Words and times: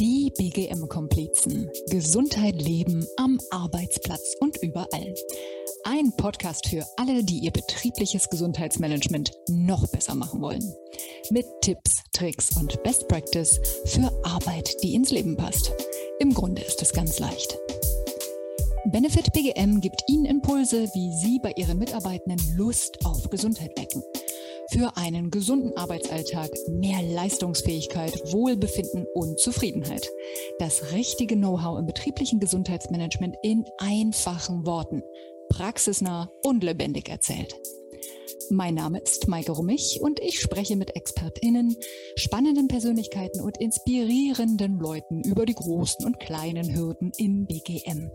Die 0.00 0.32
BGM-Komplizen. 0.38 1.68
Gesundheit 1.90 2.54
leben 2.54 3.06
am 3.18 3.38
Arbeitsplatz 3.50 4.34
und 4.40 4.56
überall. 4.62 5.14
Ein 5.84 6.16
Podcast 6.16 6.68
für 6.68 6.86
alle, 6.96 7.22
die 7.22 7.40
ihr 7.40 7.50
betriebliches 7.50 8.30
Gesundheitsmanagement 8.30 9.30
noch 9.50 9.86
besser 9.88 10.14
machen 10.14 10.40
wollen. 10.40 10.64
Mit 11.28 11.44
Tipps, 11.60 12.02
Tricks 12.14 12.56
und 12.56 12.82
Best 12.82 13.08
Practice 13.08 13.60
für 13.84 14.10
Arbeit, 14.24 14.74
die 14.82 14.94
ins 14.94 15.10
Leben 15.10 15.36
passt. 15.36 15.70
Im 16.18 16.32
Grunde 16.32 16.62
ist 16.62 16.80
es 16.80 16.94
ganz 16.94 17.18
leicht. 17.18 17.58
Benefit 18.86 19.30
BGM 19.34 19.82
gibt 19.82 20.02
Ihnen 20.08 20.24
Impulse, 20.24 20.88
wie 20.94 21.12
Sie 21.12 21.38
bei 21.42 21.52
Ihren 21.56 21.78
Mitarbeitenden 21.78 22.56
Lust 22.56 23.04
auf 23.04 23.28
Gesundheit 23.28 23.78
wecken 23.78 24.02
für 24.70 24.96
einen 24.96 25.30
gesunden 25.30 25.76
Arbeitsalltag, 25.76 26.50
mehr 26.68 27.02
Leistungsfähigkeit, 27.02 28.12
Wohlbefinden 28.32 29.06
und 29.14 29.38
Zufriedenheit. 29.40 30.08
Das 30.58 30.92
richtige 30.92 31.36
Know-how 31.36 31.78
im 31.78 31.86
betrieblichen 31.86 32.40
Gesundheitsmanagement 32.40 33.36
in 33.42 33.64
einfachen 33.78 34.66
Worten, 34.66 35.02
praxisnah 35.48 36.30
und 36.44 36.62
lebendig 36.62 37.08
erzählt. 37.08 37.54
Mein 38.48 38.74
Name 38.74 38.98
ist 39.00 39.28
Maike 39.28 39.52
Rummich 39.52 39.98
und 40.00 40.18
ich 40.20 40.40
spreche 40.40 40.76
mit 40.76 40.96
ExpertInnen, 40.96 41.76
spannenden 42.16 42.68
Persönlichkeiten 42.68 43.40
und 43.40 43.60
inspirierenden 43.60 44.78
Leuten 44.78 45.22
über 45.22 45.44
die 45.44 45.54
großen 45.54 46.06
und 46.06 46.18
kleinen 46.18 46.74
Hürden 46.74 47.12
im 47.18 47.46
BGM. 47.46 48.10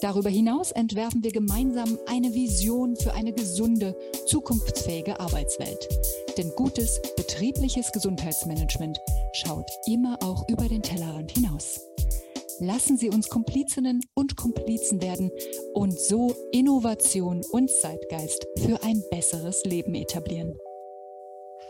Darüber 0.00 0.30
hinaus 0.30 0.72
entwerfen 0.72 1.22
wir 1.22 1.30
gemeinsam 1.30 1.98
eine 2.06 2.34
Vision 2.34 2.96
für 2.96 3.14
eine 3.14 3.32
gesunde, 3.32 3.96
zukunftsfähige 4.26 5.20
Arbeitswelt. 5.20 5.88
Denn 6.36 6.50
gutes, 6.56 7.00
betriebliches 7.16 7.92
Gesundheitsmanagement 7.92 8.98
schaut 9.32 9.70
immer 9.86 10.18
auch 10.22 10.48
über 10.48 10.68
den 10.68 10.82
Tellerrand 10.82 11.32
hinaus. 11.32 11.80
Lassen 12.62 12.98
Sie 12.98 13.08
uns 13.08 13.30
Komplizinnen 13.30 14.02
und 14.12 14.36
Komplizen 14.36 15.00
werden 15.00 15.30
und 15.72 15.98
so 15.98 16.34
Innovation 16.52 17.40
und 17.52 17.70
Zeitgeist 17.70 18.46
für 18.58 18.82
ein 18.82 19.02
besseres 19.10 19.64
Leben 19.64 19.94
etablieren. 19.94 20.54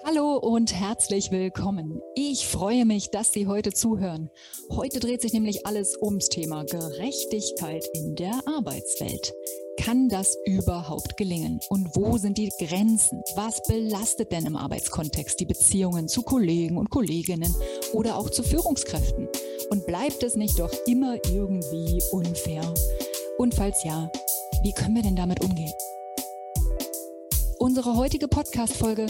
Hallo 0.05 0.37
und 0.39 0.75
herzlich 0.75 1.31
willkommen. 1.31 2.01
Ich 2.17 2.49
freue 2.49 2.87
mich, 2.87 3.11
dass 3.11 3.33
Sie 3.33 3.47
heute 3.47 3.73
zuhören. 3.73 4.31
Heute 4.69 4.99
dreht 4.99 5.23
sich 5.23 5.33
nämlich 5.33 5.65
alles 5.65 5.97
ums 6.03 6.29
Thema 6.29 6.65
Gerechtigkeit 6.65 7.87
in 7.95 8.17
der 8.17 8.41
Arbeitswelt. 8.47 9.33
Kann 9.79 10.09
das 10.09 10.37
überhaupt 10.45 11.17
gelingen? 11.17 11.61
Und 11.69 11.89
wo 11.95 12.19
sind 12.19 12.37
die 12.37 12.51
Grenzen? 12.59 13.23
Was 13.37 13.63
belastet 13.69 14.33
denn 14.33 14.45
im 14.45 14.57
Arbeitskontext 14.57 15.39
die 15.39 15.47
Beziehungen 15.47 16.09
zu 16.09 16.23
Kollegen 16.23 16.79
und 16.79 16.91
Kolleginnen 16.91 17.55
oder 17.93 18.17
auch 18.17 18.31
zu 18.31 18.43
Führungskräften? 18.43 19.29
Und 19.69 19.87
bleibt 19.87 20.23
es 20.23 20.37
nicht 20.37 20.59
doch 20.59 20.73
immer 20.87 21.17
irgendwie 21.27 22.03
unfair? 22.11 22.63
Und 23.39 23.55
falls 23.55 23.85
ja, 23.85 24.11
wie 24.63 24.73
können 24.73 24.95
wir 24.95 25.03
denn 25.03 25.17
damit 25.17 25.43
umgehen? 25.43 25.73
Unsere 27.59 27.97
heutige 27.97 28.27
Podcast-Folge 28.27 29.07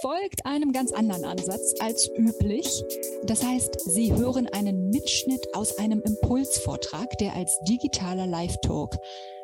folgt 0.00 0.46
einem 0.46 0.72
ganz 0.72 0.92
anderen 0.92 1.24
Ansatz 1.24 1.74
als 1.80 2.08
üblich. 2.16 2.82
Das 3.24 3.44
heißt, 3.44 3.78
Sie 3.90 4.14
hören 4.14 4.46
einen 4.46 4.88
Mitschnitt 4.88 5.46
aus 5.54 5.76
einem 5.78 6.00
Impulsvortrag, 6.00 7.18
der 7.18 7.36
als 7.36 7.58
digitaler 7.68 8.26
Live-Talk 8.26 8.96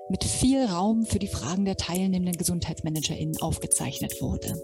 mit 0.09 0.25
viel 0.25 0.65
Raum 0.65 1.05
für 1.05 1.19
die 1.19 1.29
Fragen 1.29 1.65
der 1.65 1.77
teilnehmenden 1.77 2.37
GesundheitsmanagerInnen 2.37 3.41
aufgezeichnet 3.43 4.23
wurde. 4.23 4.55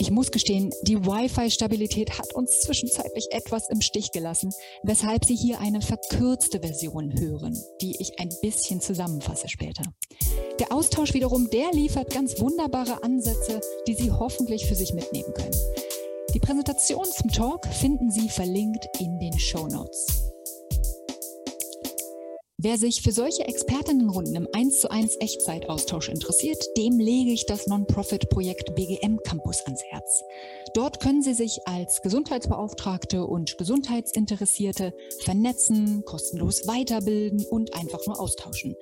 Ich 0.00 0.10
muss 0.10 0.30
gestehen, 0.30 0.72
die 0.84 1.04
Wi-Fi-Stabilität 1.04 2.18
hat 2.18 2.34
uns 2.34 2.60
zwischenzeitlich 2.60 3.26
etwas 3.32 3.68
im 3.68 3.82
Stich 3.82 4.12
gelassen, 4.12 4.50
weshalb 4.82 5.26
Sie 5.26 5.36
hier 5.36 5.60
eine 5.60 5.82
verkürzte 5.82 6.60
Version 6.60 7.12
hören, 7.20 7.54
die 7.82 8.00
ich 8.00 8.18
ein 8.18 8.30
bisschen 8.40 8.80
zusammenfasse 8.80 9.50
später. 9.50 9.82
Der 10.58 10.72
Austausch 10.72 11.12
wiederum, 11.12 11.50
der 11.50 11.72
liefert 11.72 12.14
ganz 12.14 12.40
wunderbare 12.40 13.02
Ansätze, 13.02 13.60
die 13.86 13.94
Sie 13.94 14.10
hoffentlich 14.10 14.64
für 14.64 14.74
sich 14.74 14.94
mitnehmen 14.94 15.34
können. 15.34 15.60
Die 16.32 16.40
Präsentation 16.40 17.04
zum 17.04 17.30
Talk 17.30 17.66
finden 17.66 18.10
Sie 18.10 18.30
verlinkt 18.30 18.86
in 19.00 19.18
den 19.18 19.38
Show 19.38 19.66
Notes. 19.66 20.29
Wer 22.62 22.76
sich 22.76 23.00
für 23.00 23.10
solche 23.10 23.46
Expertinnenrunden 23.46 24.34
im 24.34 24.46
1 24.52 24.80
zu 24.80 24.90
1 24.90 25.16
Echtzeitaustausch 25.20 26.10
interessiert, 26.10 26.62
dem 26.76 26.98
lege 26.98 27.30
ich 27.30 27.46
das 27.46 27.66
Non-Profit-Projekt 27.66 28.74
BGM 28.74 29.16
Campus 29.24 29.62
ans 29.64 29.82
Herz. 29.88 30.22
Dort 30.74 31.00
können 31.00 31.22
Sie 31.22 31.32
sich 31.32 31.60
als 31.64 32.02
Gesundheitsbeauftragte 32.02 33.24
und 33.24 33.56
Gesundheitsinteressierte 33.56 34.92
vernetzen, 35.24 36.04
kostenlos 36.04 36.66
weiterbilden 36.66 37.46
und 37.46 37.72
einfach 37.72 38.04
nur 38.06 38.20
austauschen. 38.20 38.76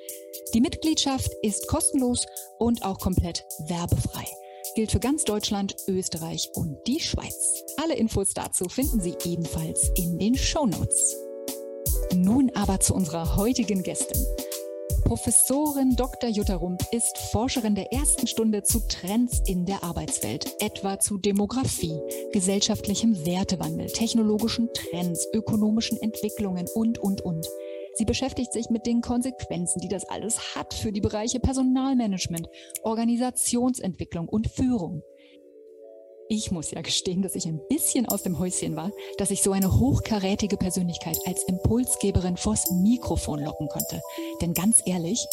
Die 0.55 0.61
Mitgliedschaft 0.61 1.31
ist 1.43 1.69
kostenlos 1.69 2.27
und 2.59 2.83
auch 2.83 2.99
komplett 2.99 3.45
werbefrei 3.69 4.25
gilt 4.75 4.93
für 4.93 5.01
ganz 5.01 5.25
Deutschland, 5.25 5.75
Österreich 5.89 6.51
und 6.55 6.77
die 6.87 7.01
Schweiz. 7.01 7.65
Alle 7.83 7.95
Infos 7.97 8.35
dazu 8.35 8.69
finden 8.69 9.01
Sie 9.01 9.17
ebenfalls 9.25 9.91
in 9.97 10.19
den 10.19 10.37
Show 10.37 10.67
Notes. 10.67 11.28
Nun 12.15 12.51
aber 12.55 12.81
zu 12.81 12.95
unserer 12.95 13.37
heutigen 13.37 13.83
Gästin. 13.83 14.25
Professorin 15.05 15.97
Dr. 15.97 16.29
Jutta 16.29 16.57
Rump 16.57 16.83
ist 16.93 17.17
Forscherin 17.33 17.75
der 17.75 17.93
ersten 17.93 18.27
Stunde 18.27 18.63
zu 18.63 18.81
Trends 18.89 19.41
in 19.47 19.65
der 19.65 19.83
Arbeitswelt, 19.83 20.55
etwa 20.61 20.99
zu 20.99 21.17
Demografie, 21.19 21.99
gesellschaftlichem 22.33 23.25
Wertewandel, 23.25 23.87
technologischen 23.87 24.69
Trends, 24.75 25.27
ökonomischen 25.33 25.97
Entwicklungen 26.03 26.67
und, 26.75 26.99
und, 26.99 27.23
und. 27.23 27.47
Sie 27.95 28.05
beschäftigt 28.05 28.53
sich 28.53 28.69
mit 28.71 28.87
den 28.87 29.01
Konsequenzen, 29.01 29.81
die 29.81 29.89
das 29.89 30.09
alles 30.09 30.55
hat 30.55 30.75
für 30.75 30.93
die 30.93 31.01
Bereiche 31.01 31.41
Personalmanagement, 31.41 32.47
Organisationsentwicklung 32.83 34.29
und 34.29 34.49
Führung. 34.49 35.03
Ich 36.31 36.51
muss 36.51 36.71
ja 36.73 36.83
gestehen, 36.83 37.23
dass 37.23 37.35
ich 37.35 37.47
ein 37.47 37.59
bisschen 37.71 38.07
aus 38.07 38.23
dem 38.23 38.39
Häuschen 38.39 38.77
war, 38.77 38.91
dass 39.17 39.31
ich 39.31 39.43
so 39.43 39.53
eine 39.53 39.81
hochkarätige 39.81 40.59
Persönlichkeit 40.59 41.17
als 41.25 41.43
Impulsgeberin 41.45 42.37
vors 42.37 42.71
Mikrofon 42.71 43.43
locken 43.43 43.67
konnte. 43.69 44.03
Denn 44.43 44.53
ganz 44.53 44.83
ehrlich, 44.85 45.27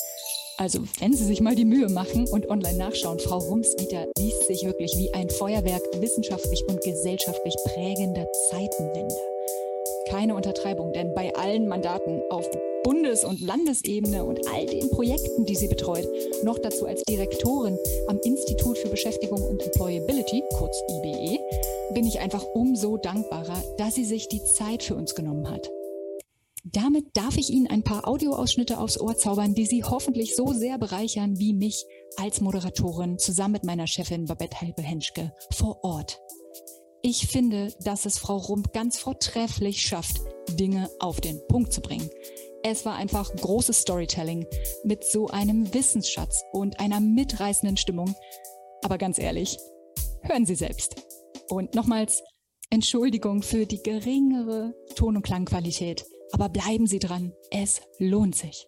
also 0.58 0.80
wenn 1.02 1.14
Sie 1.14 1.26
sich 1.26 1.42
mal 1.42 1.54
die 1.54 1.66
Mühe 1.66 1.90
machen 1.90 2.26
und 2.30 2.50
online 2.50 2.78
nachschauen, 2.78 3.20
Frau 3.20 3.40
Rumsvita 3.40 4.06
liest 4.18 4.48
sich 4.48 4.64
wirklich 4.64 4.94
wie 4.96 5.14
ein 5.14 5.30
Feuerwerk 5.30 5.84
wissenschaftlich 6.00 6.64
und 6.70 6.82
gesellschaftlich 6.82 7.56
prägender 7.74 8.26
Zeitenwende. 8.50 9.18
Keine 10.08 10.34
Untertreibung, 10.34 10.94
denn 10.94 11.14
bei 11.14 11.36
allen 11.36 11.68
Mandaten 11.68 12.22
auf 12.30 12.50
Bundes- 12.86 13.24
und 13.24 13.42
Landesebene 13.42 14.24
und 14.24 14.48
all 14.54 14.68
den 14.68 14.92
Projekten, 14.92 15.44
die 15.48 15.56
sie 15.56 15.68
betreut, 15.68 16.08
noch 16.44 16.60
dazu 16.60 16.86
als 16.86 17.02
Direktorin 17.02 17.80
am 18.08 18.20
Institut 18.24 18.78
für 18.78 18.90
Beschäftigung 18.90 19.42
und 19.42 19.60
Employability, 19.60 20.44
kurz 20.56 20.78
IBE, 20.92 21.40
bin 21.96 22.06
ich 22.06 22.20
einfach 22.20 22.44
umso 22.54 22.98
dankbarer, 22.98 23.64
dass 23.80 23.96
sie 23.96 24.06
sich 24.06 24.28
die 24.28 24.44
Zeit 24.44 24.84
für 24.84 24.94
uns 24.94 25.16
genommen 25.16 25.50
hat. 25.50 25.68
Damit 26.64 27.06
darf 27.18 27.38
ich 27.38 27.50
Ihnen 27.50 27.68
ein 27.68 27.82
paar 27.82 28.08
Audioausschnitte 28.08 28.80
aufs 28.80 29.00
Ohr 29.00 29.18
zaubern, 29.18 29.56
die 29.56 29.66
Sie 29.66 29.84
hoffentlich 29.84 30.36
so 30.36 30.54
sehr 30.54 30.78
bereichern 30.78 31.40
wie 31.40 31.54
mich 31.54 31.86
als 32.18 32.40
Moderatorin 32.40 33.18
zusammen 33.18 33.54
mit 33.54 33.64
meiner 33.64 33.88
Chefin 33.88 34.26
Babette 34.26 34.58
Helbe-Henschke 34.58 35.34
vor 35.52 35.84
Ort. 35.84 36.20
Ich 37.02 37.28
finde, 37.28 37.72
dass 37.84 38.06
es 38.08 38.18
Frau 38.18 38.38
Rump 38.38 38.74
ganz 38.74 38.98
vortrefflich 38.98 39.82
schafft, 39.82 40.22
Dinge 40.60 40.90
auf 41.00 41.22
den 41.22 41.40
Punkt 41.48 41.72
zu 41.72 41.82
bringen. 41.82 42.10
Es 42.68 42.84
war 42.84 42.96
einfach 42.96 43.32
großes 43.32 43.82
Storytelling 43.82 44.44
mit 44.84 45.04
so 45.04 45.28
einem 45.28 45.72
Wissensschatz 45.72 46.44
und 46.52 46.80
einer 46.80 47.00
mitreißenden 47.00 47.78
Stimmung. 47.78 48.16
Aber 48.84 48.98
ganz 48.98 49.20
ehrlich, 49.20 49.60
hören 50.24 50.48
Sie 50.48 50.56
selbst. 50.56 50.96
Und 51.48 51.76
nochmals 51.76 52.24
Entschuldigung 52.72 53.44
für 53.44 53.68
die 53.68 53.84
geringere 53.84 54.74
Ton- 54.96 55.16
und 55.16 55.22
Klangqualität. 55.22 56.06
Aber 56.32 56.50
bleiben 56.50 56.88
Sie 56.88 56.98
dran, 56.98 57.34
es 57.52 57.84
lohnt 58.00 58.36
sich. 58.36 58.66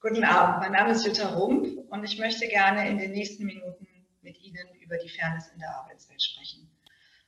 Guten 0.00 0.24
Abend, 0.24 0.58
mein 0.58 0.72
Name 0.72 0.90
ist 0.90 1.06
Jutta 1.06 1.36
Rump 1.36 1.64
und 1.88 2.02
ich 2.02 2.18
möchte 2.18 2.48
gerne 2.48 2.88
in 2.88 2.98
den 2.98 3.12
nächsten 3.12 3.44
Minuten 3.44 3.86
mit 4.22 4.36
Ihnen 4.42 4.66
über 4.84 4.98
die 4.98 5.08
Fairness 5.08 5.52
in 5.54 5.60
der 5.60 5.70
Arbeitswelt 5.78 6.20
sprechen. 6.20 6.61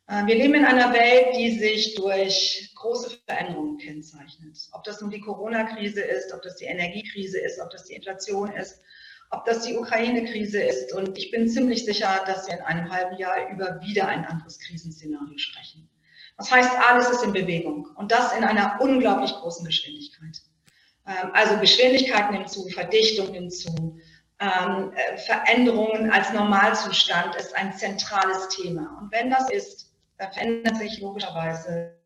Äh, 0.07 0.27
wir 0.27 0.35
leben 0.35 0.55
in 0.55 0.65
einer 0.65 0.93
Welt, 0.93 1.37
die 1.37 1.59
sich 1.59 1.95
durch 1.95 2.73
große 2.75 3.19
Veränderungen 3.27 3.79
kennzeichnet. 3.79 4.59
Ob 4.73 4.85
das 4.85 5.01
nun 5.01 5.11
die 5.11 5.21
Corona-Krise 5.21 6.03
ist, 6.03 6.33
ob 6.33 6.43
das 6.43 6.57
die 6.57 6.67
Energiekrise 6.67 7.39
ist, 7.39 7.61
ob 7.61 7.71
das 7.71 7.85
die 7.85 7.95
Inflation 7.95 8.53
ist, 8.53 8.81
ob 9.31 9.45
das 9.45 9.63
die 9.63 9.77
Ukraine-Krise 9.77 10.61
ist. 10.63 10.93
Und 10.93 11.17
ich 11.17 11.31
bin 11.31 11.49
ziemlich 11.49 11.85
sicher, 11.85 12.23
dass 12.27 12.47
wir 12.47 12.55
in 12.55 12.63
einem 12.63 12.91
halben 12.91 13.17
Jahr 13.17 13.51
über 13.51 13.81
wieder 13.81 14.07
ein 14.09 14.25
anderes 14.25 14.59
Krisenszenario 14.59 15.39
sprechen. 15.39 15.89
Das 16.37 16.51
heißt, 16.51 16.73
alles 16.91 17.11
ist 17.11 17.23
in 17.23 17.33
Bewegung 17.33 17.89
und 17.97 18.11
das 18.11 18.37
in 18.37 18.45
einer 18.45 18.79
unglaublich 18.81 19.33
großen 19.33 19.65
Geschwindigkeit. 19.65 20.43
Ähm, 21.07 21.31
also 21.33 21.59
Geschwindigkeit 21.59 22.31
nimmt 22.33 22.51
zu, 22.51 22.69
Verdichtung 22.69 23.31
nimmt 23.31 23.55
zu, 23.55 23.99
ähm, 24.41 24.93
äh, 24.95 25.17
Veränderungen 25.19 26.11
als 26.11 26.33
Normalzustand 26.33 27.37
ist 27.37 27.55
ein 27.57 27.73
zentrales 27.73 28.49
Thema. 28.49 28.99
Und 29.01 29.13
wenn 29.13 29.31
das 29.31 29.51
ist, 29.51 29.84
da 30.19 30.31
verändert 30.31 30.77
sich 30.77 31.01
logischerweise 31.01 31.99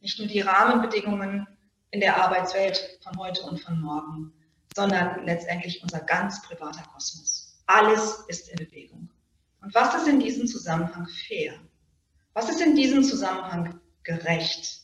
nicht 0.00 0.18
nur 0.18 0.28
die 0.28 0.40
Rahmenbedingungen 0.40 1.46
in 1.90 2.00
der 2.00 2.22
Arbeitswelt 2.22 2.98
von 3.02 3.16
heute 3.18 3.42
und 3.42 3.60
von 3.60 3.80
morgen, 3.80 4.32
sondern 4.74 5.24
letztendlich 5.24 5.82
unser 5.82 6.00
ganz 6.00 6.42
privater 6.42 6.82
Kosmos. 6.92 7.62
Alles 7.66 8.24
ist 8.28 8.48
in 8.48 8.56
Bewegung. 8.56 9.10
Und 9.62 9.74
was 9.74 9.94
ist 9.94 10.06
in 10.06 10.20
diesem 10.20 10.46
Zusammenhang 10.46 11.06
fair? 11.26 11.54
Was 12.34 12.50
ist 12.50 12.60
in 12.60 12.76
diesem 12.76 13.02
Zusammenhang 13.02 13.80
gerecht? 14.02 14.80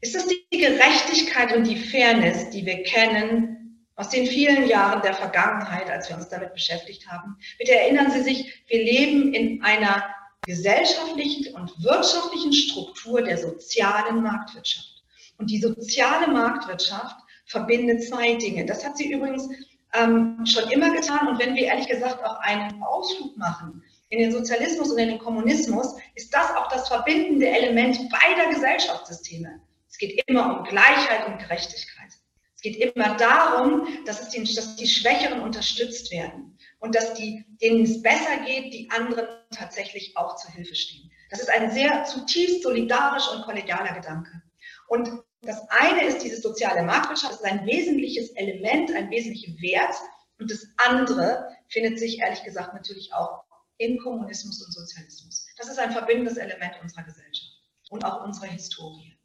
Ist 0.00 0.14
es 0.14 0.28
die 0.28 0.58
Gerechtigkeit 0.58 1.56
und 1.56 1.64
die 1.64 1.76
Fairness, 1.76 2.50
die 2.50 2.66
wir 2.66 2.82
kennen 2.82 3.86
aus 3.94 4.10
den 4.10 4.26
vielen 4.26 4.66
Jahren 4.66 5.00
der 5.02 5.14
Vergangenheit, 5.14 5.88
als 5.88 6.08
wir 6.08 6.16
uns 6.16 6.28
damit 6.28 6.52
beschäftigt 6.52 7.08
haben? 7.08 7.36
Bitte 7.58 7.72
erinnern 7.72 8.10
Sie 8.10 8.22
sich, 8.22 8.64
wir 8.68 8.82
leben 8.82 9.32
in 9.32 9.62
einer 9.62 10.04
gesellschaftlichen 10.42 11.54
und 11.54 11.72
wirtschaftlichen 11.82 12.52
Struktur 12.52 13.22
der 13.22 13.38
sozialen 13.38 14.22
Marktwirtschaft. 14.22 15.02
Und 15.38 15.50
die 15.50 15.60
soziale 15.60 16.28
Marktwirtschaft 16.28 17.16
verbindet 17.46 18.04
zwei 18.04 18.34
Dinge. 18.34 18.66
Das 18.66 18.84
hat 18.84 18.96
sie 18.96 19.12
übrigens 19.12 19.48
ähm, 19.94 20.44
schon 20.44 20.70
immer 20.70 20.90
getan. 20.90 21.28
Und 21.28 21.38
wenn 21.38 21.54
wir 21.54 21.64
ehrlich 21.64 21.88
gesagt 21.88 22.24
auch 22.24 22.38
einen 22.40 22.82
Ausflug 22.82 23.36
machen 23.36 23.82
in 24.08 24.18
den 24.18 24.32
Sozialismus 24.32 24.90
und 24.90 24.98
in 24.98 25.08
den 25.08 25.18
Kommunismus, 25.18 25.94
ist 26.14 26.34
das 26.34 26.50
auch 26.56 26.68
das 26.68 26.88
verbindende 26.88 27.48
Element 27.48 27.98
beider 28.10 28.50
Gesellschaftssysteme. 28.50 29.60
Es 29.88 29.98
geht 29.98 30.22
immer 30.26 30.58
um 30.58 30.64
Gleichheit 30.64 31.26
und 31.28 31.38
Gerechtigkeit. 31.38 32.10
Es 32.54 32.62
geht 32.62 32.76
immer 32.76 33.16
darum, 33.16 33.86
dass, 34.06 34.20
es 34.22 34.30
den, 34.30 34.44
dass 34.44 34.76
die 34.76 34.86
Schwächeren 34.86 35.40
unterstützt 35.40 36.10
werden 36.12 36.56
und 36.82 36.96
dass 36.96 37.14
die, 37.14 37.44
denen 37.62 37.84
es 37.84 38.02
besser 38.02 38.38
geht, 38.44 38.74
die 38.74 38.90
anderen 38.90 39.26
tatsächlich 39.54 40.16
auch 40.16 40.36
zur 40.36 40.50
Hilfe 40.50 40.74
stehen. 40.74 41.10
Das 41.30 41.40
ist 41.40 41.48
ein 41.48 41.70
sehr 41.70 42.04
zutiefst 42.04 42.64
solidarischer 42.64 43.36
und 43.36 43.44
kollegialer 43.44 43.94
Gedanke. 43.94 44.42
Und 44.88 45.08
das 45.42 45.62
eine 45.70 46.04
ist 46.04 46.22
diese 46.22 46.40
soziale 46.40 46.82
Marktwirtschaft, 46.82 47.34
das 47.34 47.40
ist 47.40 47.46
ein 47.46 47.66
wesentliches 47.66 48.30
Element, 48.30 48.92
ein 48.94 49.10
wesentlicher 49.10 49.52
Wert. 49.62 49.94
Und 50.38 50.50
das 50.50 50.66
andere 50.76 51.56
findet 51.68 52.00
sich 52.00 52.18
ehrlich 52.18 52.42
gesagt 52.42 52.74
natürlich 52.74 53.14
auch 53.14 53.44
in 53.78 53.98
Kommunismus 53.98 54.64
und 54.64 54.72
Sozialismus. 54.72 55.46
Das 55.56 55.68
ist 55.68 55.78
ein 55.78 55.92
verbindendes 55.92 56.36
Element 56.36 56.74
unserer 56.82 57.04
Gesellschaft 57.04 57.62
und 57.90 58.04
auch 58.04 58.24
unserer 58.24 58.48
Historie. 58.48 59.16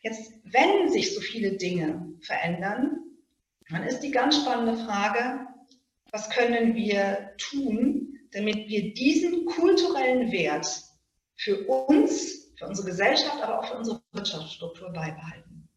Jetzt, 0.00 0.32
wenn 0.44 0.90
sich 0.90 1.14
so 1.14 1.20
viele 1.20 1.58
Dinge 1.58 2.14
verändern, 2.22 3.02
dann 3.68 3.82
ist 3.82 4.00
die 4.00 4.10
ganz 4.10 4.36
spannende 4.36 4.82
Frage, 4.84 5.46
was 6.16 6.30
können 6.30 6.74
wir 6.74 7.34
tun, 7.36 8.18
damit 8.32 8.68
wir 8.68 8.94
diesen 8.94 9.44
kulturellen 9.44 10.32
Wert 10.32 10.66
für 11.34 11.66
uns, 11.66 12.54
für 12.56 12.66
unsere 12.66 12.88
Gesellschaft, 12.88 13.42
aber 13.42 13.60
auch 13.60 13.68
für 13.68 13.76
unsere 13.76 14.00
Wirtschaftsstruktur 14.12 14.90
beibehalten. 14.94 15.68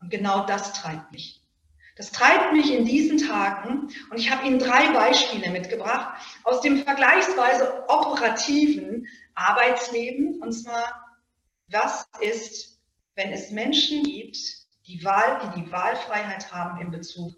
Und 0.00 0.10
genau 0.10 0.44
das 0.44 0.72
treibt 0.72 1.12
mich. 1.12 1.40
Das 1.96 2.10
treibt 2.10 2.52
mich 2.52 2.74
in 2.74 2.84
diesen 2.84 3.18
Tagen 3.18 3.88
und 4.10 4.18
ich 4.18 4.28
habe 4.28 4.44
Ihnen 4.44 4.58
drei 4.58 4.92
Beispiele 4.92 5.50
mitgebracht 5.50 6.20
aus 6.42 6.60
dem 6.60 6.78
vergleichsweise 6.78 7.84
operativen 7.86 9.06
Arbeitsleben. 9.36 10.42
Und 10.42 10.52
zwar, 10.52 11.16
was 11.68 12.08
ist, 12.20 12.80
wenn 13.14 13.30
es 13.30 13.52
Menschen 13.52 14.02
gibt, 14.02 14.36
die, 14.88 15.04
Wahl, 15.04 15.52
die 15.54 15.62
die 15.62 15.70
Wahlfreiheit 15.70 16.52
haben 16.52 16.80
in 16.80 16.90
Bezug 16.90 17.34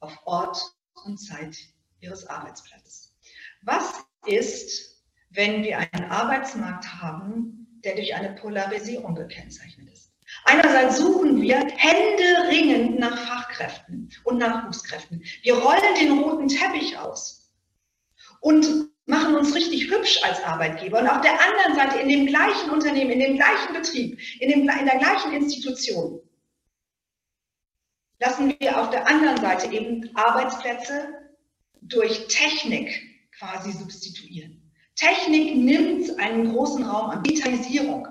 auf 0.00 0.18
Ort 0.24 0.58
und 1.04 1.18
Zeit 1.18 1.56
ihres 2.00 2.26
Arbeitsplatzes. 2.26 3.14
Was 3.62 4.04
ist, 4.26 5.02
wenn 5.30 5.62
wir 5.62 5.78
einen 5.78 6.10
Arbeitsmarkt 6.10 7.00
haben, 7.00 7.80
der 7.84 7.94
durch 7.94 8.14
eine 8.14 8.34
Polarisierung 8.34 9.14
gekennzeichnet 9.14 9.90
ist? 9.92 10.10
Einerseits 10.44 10.98
suchen 10.98 11.40
wir 11.40 11.58
händeringend 11.58 12.98
nach 12.98 13.18
Fachkräften 13.18 14.10
und 14.24 14.38
Nachwuchskräften. 14.38 15.22
Wir 15.42 15.54
rollen 15.54 15.94
den 16.00 16.18
roten 16.18 16.48
Teppich 16.48 16.96
aus 16.98 17.52
und 18.40 18.66
machen 19.06 19.34
uns 19.34 19.54
richtig 19.54 19.90
hübsch 19.90 20.20
als 20.24 20.42
Arbeitgeber. 20.42 21.00
Und 21.00 21.08
auf 21.08 21.20
der 21.20 21.32
anderen 21.32 21.74
Seite 21.76 22.02
in 22.02 22.08
dem 22.08 22.26
gleichen 22.26 22.70
Unternehmen, 22.70 23.10
in 23.10 23.20
dem 23.20 23.36
gleichen 23.36 23.72
Betrieb, 23.74 24.18
in, 24.40 24.48
dem, 24.48 24.60
in 24.60 24.86
der 24.86 24.98
gleichen 24.98 25.32
Institution 25.32 26.20
lassen 28.24 28.54
wir 28.60 28.80
auf 28.80 28.90
der 28.90 29.08
anderen 29.08 29.38
Seite 29.38 29.72
eben 29.72 30.08
Arbeitsplätze 30.14 31.08
durch 31.82 32.28
Technik 32.28 33.02
quasi 33.36 33.72
substituieren. 33.72 34.62
Technik 34.94 35.56
nimmt 35.56 36.18
einen 36.20 36.52
großen 36.52 36.84
Raum 36.84 37.10
an 37.10 37.22
Digitalisierung. 37.24 38.06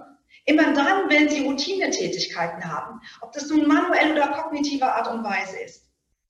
Immer 0.45 0.73
dann, 0.73 1.09
wenn 1.09 1.29
Sie 1.29 1.45
Routinetätigkeiten 1.45 2.63
haben, 2.63 2.99
ob 3.21 3.31
das 3.31 3.47
nun 3.47 3.67
manuell 3.67 4.11
oder 4.11 4.27
kognitiver 4.29 4.93
Art 4.93 5.07
und 5.07 5.23
Weise 5.23 5.57
ist, 5.59 5.85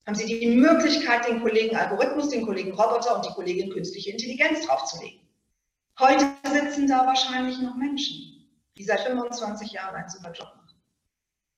haben 0.05 0.15
Sie 0.15 0.25
die 0.25 0.47
Möglichkeit, 0.47 1.27
den 1.27 1.41
Kollegen 1.41 1.75
Algorithmus, 1.75 2.29
den 2.29 2.45
Kollegen 2.45 2.73
Roboter 2.73 3.15
und 3.15 3.25
die 3.25 3.33
Kollegin 3.33 3.71
künstliche 3.71 4.11
Intelligenz 4.11 4.65
draufzulegen. 4.65 5.21
Heute 5.99 6.25
sitzen 6.43 6.87
da 6.87 7.05
wahrscheinlich 7.07 7.59
noch 7.59 7.75
Menschen, 7.77 8.47
die 8.77 8.83
seit 8.83 9.01
25 9.01 9.71
Jahren 9.71 9.95
einen 9.95 10.09
super 10.09 10.31
Job 10.31 10.47
machen. 10.55 10.60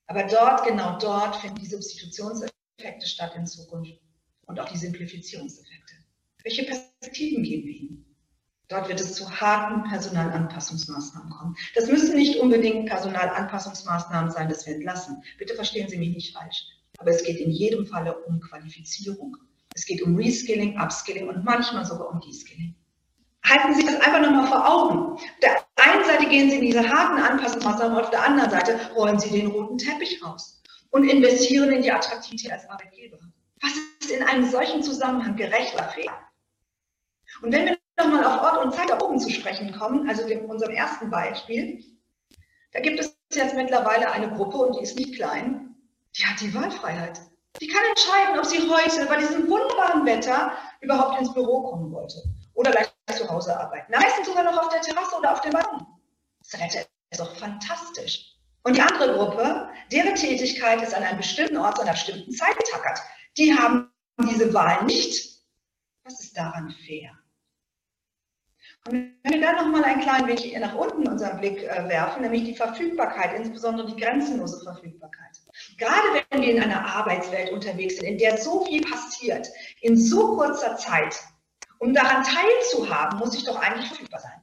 Aber 0.08 0.24
dort, 0.24 0.66
genau 0.66 0.98
dort, 1.00 1.38
finden 1.38 1.60
die 1.60 1.66
Substitutionseffekte 1.66 3.08
statt 3.08 3.34
in 3.36 3.46
Zukunft 3.46 4.00
und 4.46 4.60
auch 4.60 4.70
die 4.70 4.78
Simplifizierungseffekte. 4.78 5.94
Welche 6.44 6.64
Perspektiven 6.64 7.44
geben 7.44 7.68
wir 7.68 7.74
ihnen? 7.74 8.16
Dort 8.68 8.90
wird 8.90 9.00
es 9.00 9.14
zu 9.14 9.30
harten 9.30 9.88
Personalanpassungsmaßnahmen 9.90 11.30
kommen. 11.30 11.56
Das 11.76 11.88
müssen 11.88 12.16
nicht 12.16 12.40
unbedingt 12.40 12.88
Personalanpassungsmaßnahmen 12.88 14.32
sein, 14.32 14.50
das 14.50 14.66
wir 14.66 14.76
entlassen. 14.76 15.22
Bitte 15.38 15.54
verstehen 15.56 15.90
Sie 15.90 15.98
mich 15.98 16.10
nicht 16.10 16.36
falsch. 16.36 16.66
Aber 16.98 17.12
es 17.12 17.24
geht 17.24 17.40
in 17.40 17.52
jedem 17.52 17.86
Falle 17.86 18.18
um 18.26 18.40
Qualifizierung. 18.40 19.38
Es 19.76 19.86
geht 19.86 20.02
um 20.02 20.16
Reskilling, 20.16 20.80
Upskilling 20.80 21.28
und 21.28 21.44
manchmal 21.44 21.86
sogar 21.86 22.10
um 22.10 22.20
Deskilling. 22.22 22.76
Halten 23.46 23.74
Sie 23.76 23.86
das 23.86 24.00
einfach 24.00 24.22
nochmal 24.22 24.48
vor 24.48 24.68
Augen. 24.68 25.14
Auf 25.14 25.22
der 25.42 25.66
einen 25.76 26.06
Seite 26.06 26.26
gehen 26.28 26.50
Sie 26.50 26.58
in 26.58 26.62
diese 26.62 26.90
harten 26.90 27.22
Anpassungsmaßnahmen, 27.22 27.98
auf 27.98 28.10
der 28.10 28.24
anderen 28.24 28.50
Seite 28.50 28.80
rollen 28.96 29.20
Sie 29.20 29.30
den 29.30 29.48
roten 29.48 29.78
Teppich 29.78 30.24
raus 30.24 30.62
und 30.92 31.04
investieren 31.04 31.72
in 31.72 31.82
die 31.82 31.92
Attraktivität 31.92 32.52
als 32.52 32.70
Arbeitgeber. 32.70 33.20
Was 33.62 33.74
ist 34.00 34.12
in 34.12 34.24
einem 34.24 34.50
solchen 34.50 34.82
Zusammenhang 34.82 35.36
gerecht 35.36 35.74
oder 35.74 35.90
fair? 35.90 36.12
Und 37.42 37.52
wenn 37.52 37.66
wir 37.66 37.78
nochmal 37.98 38.24
auf 38.24 38.42
Ort 38.42 38.66
und 38.66 38.74
Zeit 38.74 38.90
da 38.90 39.00
oben 39.02 39.20
zu 39.20 39.30
sprechen 39.30 39.74
kommen, 39.78 40.08
also 40.08 40.24
in 40.28 40.46
unserem 40.46 40.74
ersten 40.74 41.10
Beispiel, 41.10 41.84
da 42.72 42.80
gibt 42.80 43.00
es 43.00 43.18
jetzt 43.34 43.56
mittlerweile 43.56 44.12
eine 44.12 44.32
Gruppe 44.32 44.58
und 44.58 44.78
die 44.78 44.84
ist 44.84 44.98
nicht 44.98 45.16
klein, 45.16 45.76
die 46.18 46.26
hat 46.26 46.40
die 46.40 46.54
Wahlfreiheit. 46.54 47.22
Die 47.60 47.68
kann 47.68 47.84
entscheiden, 47.90 48.40
ob 48.40 48.46
sie 48.46 48.70
heute 48.70 49.06
bei 49.06 49.18
diesem 49.18 49.50
wunderbaren 49.50 50.06
Wetter 50.06 50.54
überhaupt 50.82 51.20
ins 51.20 51.34
Büro 51.34 51.62
kommen 51.64 51.92
wollte 51.92 52.24
oder 52.54 52.72
gleich 52.72 52.93
zu 53.12 53.30
Hause 53.30 53.60
arbeiten. 53.60 53.92
Meistens 53.92 54.28
sogar 54.28 54.44
noch 54.44 54.58
auf 54.58 54.70
der 54.70 54.82
Terrasse 54.82 55.16
oder 55.18 55.34
auf 55.34 55.42
dem 55.42 55.52
Balkon. 55.52 55.86
Das 56.40 56.60
Wetter 56.60 56.86
ist 57.10 57.20
doch 57.20 57.36
fantastisch. 57.38 58.34
Und 58.64 58.78
die 58.78 58.82
andere 58.82 59.14
Gruppe, 59.14 59.70
deren 59.92 60.16
Tätigkeit 60.16 60.82
ist 60.82 60.94
an 60.94 61.04
einem 61.04 61.18
bestimmten 61.18 61.58
Ort 61.58 61.76
zu 61.76 61.82
einer 61.82 61.92
bestimmten 61.92 62.32
Zeit 62.32 62.58
getackert. 62.58 63.00
Die 63.38 63.54
haben 63.54 63.92
diese 64.30 64.54
Wahl 64.54 64.86
nicht. 64.86 65.44
Was 66.06 66.22
ist 66.22 66.38
daran 66.38 66.74
fair? 66.86 67.12
Und 68.86 69.16
wenn 69.24 69.34
wir 69.34 69.42
dann 69.42 69.56
nochmal 69.56 69.86
ein 69.86 70.02
klein 70.02 70.28
wenig 70.28 70.58
nach 70.60 70.76
unten 70.76 71.08
unseren 71.08 71.40
Blick 71.40 71.64
äh, 71.64 71.88
werfen, 71.88 72.22
nämlich 72.22 72.44
die 72.44 72.56
Verfügbarkeit, 72.56 73.34
insbesondere 73.34 73.88
die 73.88 73.96
grenzenlose 73.96 74.62
Verfügbarkeit. 74.62 75.40
Gerade 75.78 76.26
wenn 76.30 76.42
wir 76.42 76.56
in 76.56 76.62
einer 76.62 76.86
Arbeitswelt 76.86 77.52
unterwegs 77.52 77.96
sind, 77.96 78.06
in 78.06 78.18
der 78.18 78.38
so 78.38 78.66
viel 78.66 78.82
passiert, 78.82 79.48
in 79.80 79.98
so 79.98 80.36
kurzer 80.36 80.76
Zeit, 80.76 81.18
um 81.84 81.94
daran 81.94 82.24
teilzuhaben, 82.24 83.20
muss 83.20 83.36
ich 83.36 83.44
doch 83.44 83.58
eigentlich 83.58 83.90
verfügbar 83.90 84.22
sein. 84.22 84.42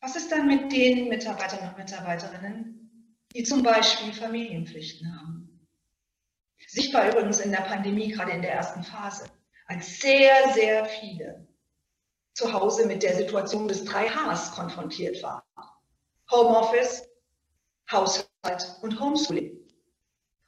Was 0.00 0.16
ist 0.16 0.32
dann 0.32 0.46
mit 0.46 0.72
den 0.72 1.08
Mitarbeitern 1.08 1.68
und 1.68 1.76
Mitarbeiterinnen, 1.76 3.16
die 3.34 3.44
zum 3.44 3.62
Beispiel 3.62 4.12
Familienpflichten 4.12 5.14
haben? 5.14 5.68
Sichtbar 6.66 7.10
übrigens 7.10 7.40
in 7.40 7.50
der 7.50 7.60
Pandemie, 7.60 8.10
gerade 8.10 8.32
in 8.32 8.40
der 8.40 8.54
ersten 8.54 8.82
Phase, 8.82 9.26
als 9.66 10.00
sehr, 10.00 10.54
sehr 10.54 10.86
viele 10.86 11.46
zu 12.32 12.50
Hause 12.50 12.86
mit 12.86 13.02
der 13.02 13.14
Situation 13.14 13.68
des 13.68 13.86
3Hs 13.86 14.54
konfrontiert 14.54 15.22
waren. 15.22 15.42
Homeoffice, 16.30 17.06
Haushalt 17.90 18.78
und 18.80 18.98
Homeschooling 18.98 19.61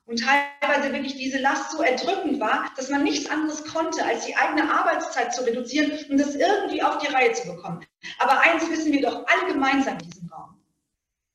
und 0.07 0.21
teilweise 0.21 0.93
wirklich 0.93 1.17
diese 1.17 1.39
Last 1.39 1.73
so 1.73 1.83
erdrückend 1.83 2.39
war, 2.41 2.71
dass 2.77 2.91
man 2.91 3.05
nichts 3.05 3.31
anderes 3.31 3.65
konnte, 3.65 4.05
als 4.05 4.27
die 4.27 4.37
eigene 4.37 4.71
Arbeitszeit 4.71 5.35
zu 5.35 5.45
reduzieren 5.45 5.93
und 6.11 6.19
das 6.19 6.35
irgendwie 6.35 6.83
auf 6.83 6.99
die 6.99 7.13
Reihe 7.13 7.33
zu 7.33 7.47
bekommen. 7.49 7.85
Aber 8.19 8.41
eins 8.41 8.69
wissen 8.69 8.93
wir 8.93 9.03
doch 9.03 9.27
alle 9.27 9.53
gemeinsam 9.53 9.99
in 9.99 10.11
diesem 10.11 10.29
Raum. 10.29 10.61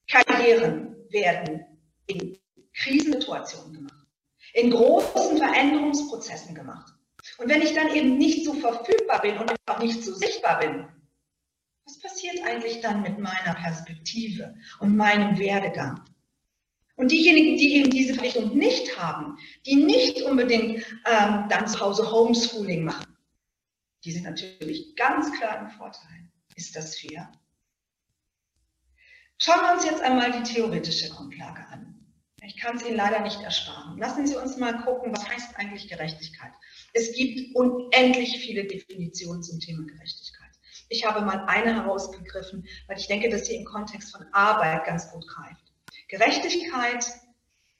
Karrieren 0.08 0.96
werden 1.10 1.66
in 2.08 2.38
Krisensituationen 2.74 3.74
gemacht, 3.74 4.08
in 4.54 4.72
großen 4.72 5.38
Veränderungsprozessen 5.38 6.54
gemacht. 6.54 6.94
Und 7.38 7.50
wenn 7.50 7.62
ich 7.62 7.74
dann 7.74 7.94
eben 7.94 8.18
nicht 8.18 8.46
so 8.46 8.54
verfügbar 8.54 9.22
bin 9.22 9.38
und 9.38 9.54
auch 9.66 9.80
nicht 9.80 10.04
so 10.04 10.14
sichtbar 10.14 10.60
bin, 10.60 10.88
Was 11.90 12.00
passiert 12.02 12.46
eigentlich 12.46 12.82
dann 12.82 13.02
mit 13.02 13.18
meiner 13.18 13.56
Perspektive 13.56 14.54
und 14.80 14.96
meinem 14.96 15.40
Werdegang? 15.40 16.06
Und 17.00 17.13
diejenigen, 17.13 17.56
die 17.56 17.75
eben 17.77 17.89
diese 17.89 18.13
Verpflichtung 18.13 18.58
nicht 18.58 19.00
haben, 19.00 19.38
die 19.65 19.77
nicht 19.77 20.22
unbedingt 20.24 20.86
ähm, 21.06 21.46
dann 21.48 21.65
zu 21.65 21.79
Hause 21.79 22.12
Homeschooling 22.12 22.84
machen, 22.84 23.15
die 24.03 24.12
sind 24.12 24.25
natürlich 24.25 24.98
ganz 24.98 25.32
klar 25.39 25.62
im 25.62 25.70
Vorteil. 25.70 26.29
Ist 26.58 26.75
das 26.75 27.00
fair? 27.00 27.32
Schauen 29.38 29.62
wir 29.62 29.74
uns 29.75 29.86
jetzt 29.86 30.01
einmal 30.01 30.29
die 30.34 30.44
theoretische 30.44 31.10
Grundlage 31.10 31.65
an. 31.70 32.06
Ich 32.44 32.58
kann 32.60 32.75
es 32.75 32.86
Ihnen 32.86 32.98
leider 32.98 33.22
nicht 33.22 33.39
ersparen. 33.39 33.98
Lassen 33.98 34.27
Sie 34.27 34.36
uns 34.36 34.58
mal 34.58 34.84
gucken, 34.84 35.13
was 35.13 35.25
heißt 35.25 35.56
eigentlich 35.56 35.88
Gerechtigkeit? 35.88 36.51
Es 36.91 37.13
gibt 37.13 37.56
unendlich 37.56 38.39
viele 38.39 38.65
Definitionen 38.65 39.41
zum 39.41 39.62
Thema 39.62 39.86
Gerechtigkeit. 39.86 40.51
Ich 40.89 41.06
habe 41.06 41.22
mal 41.22 41.46
eine 41.46 41.75
herausgegriffen, 41.75 42.68
weil 42.88 43.00
ich 43.00 43.08
denke, 43.08 43.29
dass 43.29 43.46
sie 43.46 43.56
im 43.56 43.63
Kontext 43.63 44.12
von 44.12 44.25
Arbeit 44.34 44.84
ganz 44.84 45.10
gut 45.13 45.25
greift. 45.29 45.69
Gerechtigkeit 46.10 47.06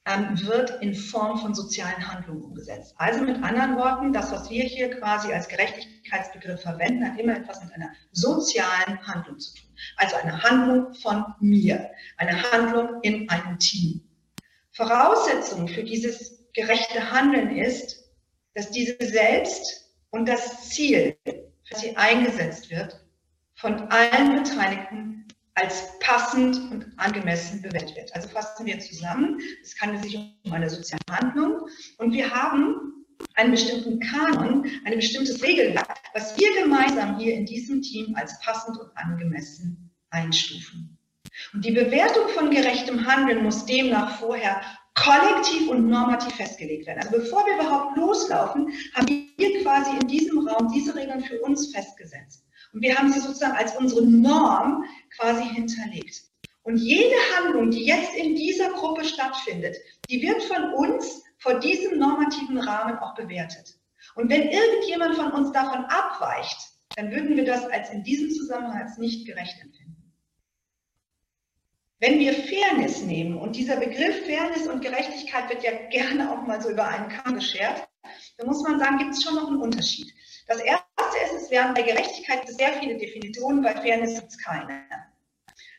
ähm, 0.06 0.40
wird 0.48 0.82
in 0.82 0.94
Form 0.96 1.40
von 1.40 1.54
sozialen 1.54 2.08
Handlungen 2.08 2.44
umgesetzt. 2.44 2.94
Also 2.98 3.22
mit 3.22 3.44
anderen 3.44 3.76
Worten, 3.76 4.14
das, 4.14 4.32
was 4.32 4.50
wir 4.50 4.64
hier 4.64 4.90
quasi 4.92 5.34
als 5.34 5.48
Gerechtigkeitsbegriff 5.48 6.62
verwenden, 6.62 7.06
hat 7.06 7.20
immer 7.20 7.36
etwas 7.36 7.62
mit 7.64 7.74
einer 7.74 7.92
sozialen 8.12 9.06
Handlung 9.06 9.40
zu 9.40 9.54
tun. 9.56 9.70
Also 9.98 10.16
eine 10.16 10.42
Handlung 10.42 10.94
von 10.94 11.26
mir, 11.40 11.90
eine 12.18 12.52
Handlung 12.52 13.02
in 13.02 13.30
einem 13.30 13.60
Team. 13.60 14.02
Voraussetzung 14.72 15.68
für 15.68 15.84
dieses 15.84 16.40
gerechte 16.54 17.12
Handeln 17.12 17.58
ist, 17.58 18.10
dass 18.54 18.72
diese 18.72 18.96
selbst 19.00 19.92
und 20.12 20.28
das 20.28 20.70
Ziel, 20.70 21.18
für 21.26 21.76
sie 21.76 21.98
eingesetzt 21.98 22.70
wird, 22.70 23.04
von 23.56 23.90
allen 23.90 24.42
Beteiligten 24.42 25.19
als 25.62 26.00
passend 26.00 26.58
und 26.72 26.86
angemessen 26.98 27.62
bewertet 27.62 27.96
wird. 27.96 28.16
Also 28.16 28.30
fassen 28.30 28.66
wir 28.66 28.80
zusammen, 28.80 29.40
es 29.62 29.80
handelt 29.80 30.04
sich 30.04 30.16
um 30.16 30.54
eine 30.54 30.70
soziale 30.70 31.02
Handlung 31.10 31.68
und 31.98 32.14
wir 32.14 32.30
haben 32.34 33.06
einen 33.36 33.52
bestimmten 33.52 34.00
Kanon, 34.00 34.70
ein 34.86 34.96
bestimmtes 34.96 35.44
Regelwerk, 35.44 36.00
was 36.14 36.38
wir 36.38 36.50
gemeinsam 36.62 37.18
hier 37.18 37.34
in 37.34 37.46
diesem 37.46 37.82
Team 37.82 38.16
als 38.16 38.40
passend 38.40 38.78
und 38.80 38.90
angemessen 38.96 39.92
einstufen. 40.12 40.98
Und 41.54 41.64
die 41.64 41.72
Bewertung 41.72 42.28
von 42.30 42.52
gerechtem 42.52 43.06
Handeln 43.06 43.44
muss 43.44 43.66
demnach 43.66 44.20
vorher 44.20 44.62
kollektiv 44.96 45.70
und 45.70 45.88
normativ 45.88 46.34
festgelegt 46.36 46.88
werden. 46.88 47.00
Also 47.00 47.12
bevor 47.12 47.46
wir 47.46 47.56
überhaupt 47.56 47.98
loslaufen, 47.98 48.74
haben 48.94 49.08
wir 49.38 49.62
quasi 49.64 49.92
in 50.02 50.08
diesem 50.08 50.48
Raum 50.48 50.72
diese 50.74 50.96
Regeln 50.96 51.22
für 51.22 51.40
uns 51.42 51.74
festgesetzt. 51.74 52.46
Und 52.74 52.82
wir 52.82 52.96
haben 52.96 53.12
sie 53.12 53.20
sozusagen 53.20 53.58
als 53.58 53.76
unsere 53.76 54.06
Norm 54.06 54.86
quasi 55.18 55.44
hinterlegt. 55.44 56.24
Und 56.64 56.78
jede 56.78 57.16
Handlung, 57.36 57.72
die 57.72 57.86
jetzt 57.86 58.16
in 58.16 58.36
dieser 58.36 58.70
Gruppe 58.74 59.04
stattfindet, 59.04 59.76
die 60.10 60.22
wird 60.22 60.44
von 60.44 60.74
uns 60.74 61.24
vor 61.40 61.60
diesem 61.60 61.98
normativen 61.98 62.60
Rahmen 62.60 62.98
auch 63.00 63.16
bewertet. 63.16 63.76
Und 64.16 64.30
wenn 64.30 64.50
irgendjemand 64.50 65.16
von 65.16 65.32
uns 65.32 65.52
davon 65.52 65.86
abweicht, 65.86 66.58
dann 66.96 67.12
würden 67.12 67.36
wir 67.36 67.46
das 67.46 67.66
als 67.66 67.90
in 67.92 68.04
diesem 68.04 68.30
Zusammenhang 68.32 68.82
als 68.82 68.98
nicht 68.98 69.26
gerecht 69.26 69.62
empfinden. 69.62 70.14
Wenn 72.00 72.20
wir 72.20 72.34
Fairness 72.34 73.02
nehmen, 73.02 73.38
und 73.38 73.56
dieser 73.56 73.76
Begriff 73.76 74.26
Fairness 74.26 74.68
und 74.68 74.82
Gerechtigkeit 74.82 75.50
wird 75.50 75.64
ja 75.64 75.72
gerne 75.90 76.32
auch 76.32 76.48
mal 76.48 76.62
so 76.62 76.70
über 76.70 76.88
einen 76.88 77.10
Kamm 77.10 77.36
geschert, 77.36 77.88
dann 78.38 78.48
muss 78.48 78.64
man 78.64 78.80
sagen, 78.80 78.98
gibt 78.98 79.12
es 79.12 79.24
schon 79.24 79.36
noch 79.36 79.48
einen 79.48 79.62
Unterschied. 79.62 80.14
Das 80.48 80.62
erste 80.62 80.89
ist, 81.26 81.44
es 81.44 81.52
werden 81.52 81.74
bei 81.74 81.82
Gerechtigkeit 81.82 82.48
sehr 82.48 82.74
viele 82.74 82.98
Definitionen, 82.98 83.62
bei 83.62 83.74
Fairness 83.74 84.16
gibt 84.16 84.32
es 84.32 84.38
keine. 84.38 84.86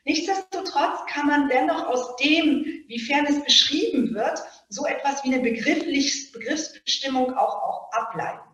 Nichtsdestotrotz 0.04 1.06
kann 1.08 1.26
man 1.26 1.48
dennoch 1.48 1.86
aus 1.86 2.16
dem, 2.16 2.84
wie 2.86 2.98
Fairness 2.98 3.44
beschrieben 3.44 4.14
wird, 4.14 4.42
so 4.68 4.86
etwas 4.86 5.22
wie 5.24 5.34
eine 5.34 5.42
Begriffsbestimmung 5.42 7.34
auch, 7.34 7.62
auch 7.62 7.92
ableiten. 7.92 8.48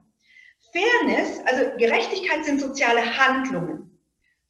Fairness, 0.73 1.40
also 1.47 1.76
Gerechtigkeit 1.78 2.45
sind 2.45 2.61
soziale 2.61 3.16
Handlungen. 3.16 3.99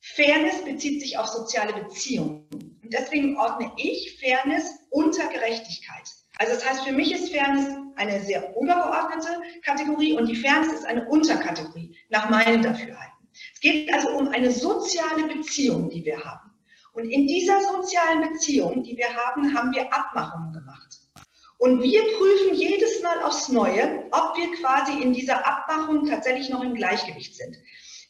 Fairness 0.01 0.65
bezieht 0.65 1.03
sich 1.03 1.19
auf 1.19 1.27
soziale 1.27 1.73
Beziehungen. 1.75 2.49
Und 2.83 2.93
deswegen 2.93 3.37
ordne 3.39 3.73
ich 3.77 4.19
Fairness 4.21 4.71
unter 4.91 5.29
Gerechtigkeit. 5.29 6.09
Also 6.39 6.55
das 6.55 6.69
heißt, 6.69 6.85
für 6.85 6.93
mich 6.93 7.13
ist 7.13 7.33
Fairness 7.33 7.77
eine 7.97 8.21
sehr 8.23 8.55
übergeordnete 8.61 9.41
Kategorie 9.65 10.13
und 10.13 10.27
die 10.27 10.37
Fairness 10.37 10.73
ist 10.73 10.87
eine 10.87 11.09
Unterkategorie 11.09 11.97
nach 12.11 12.29
meinem 12.29 12.63
Dafürhalten. 12.63 13.29
Es 13.55 13.61
geht 13.61 13.93
also 13.93 14.11
um 14.11 14.29
eine 14.29 14.51
soziale 14.51 15.27
Beziehung, 15.29 15.91
die 15.91 16.05
wir 16.05 16.23
haben. 16.23 16.51
Und 16.93 17.11
in 17.11 17.27
dieser 17.27 17.61
sozialen 17.61 18.33
Beziehung, 18.33 18.83
die 18.83 18.97
wir 18.97 19.09
haben, 19.15 19.55
haben 19.55 19.73
wir 19.75 19.93
Abmachungen 19.93 20.53
gemacht. 20.53 21.01
Und 21.59 21.83
wir 21.83 22.03
prüfen 22.03 22.55
jedes 22.55 23.03
Mal 23.03 23.23
aufs 23.23 23.49
Neue, 23.49 24.05
ob 24.11 24.37
wir 24.37 24.53
quasi 24.61 25.03
in 25.03 25.13
dieser 25.13 25.47
Abmachung 25.47 26.07
tatsächlich 26.07 26.51
noch 26.51 26.63
im 26.63 26.75
Gleichgewicht 26.75 27.35
sind. 27.35 27.57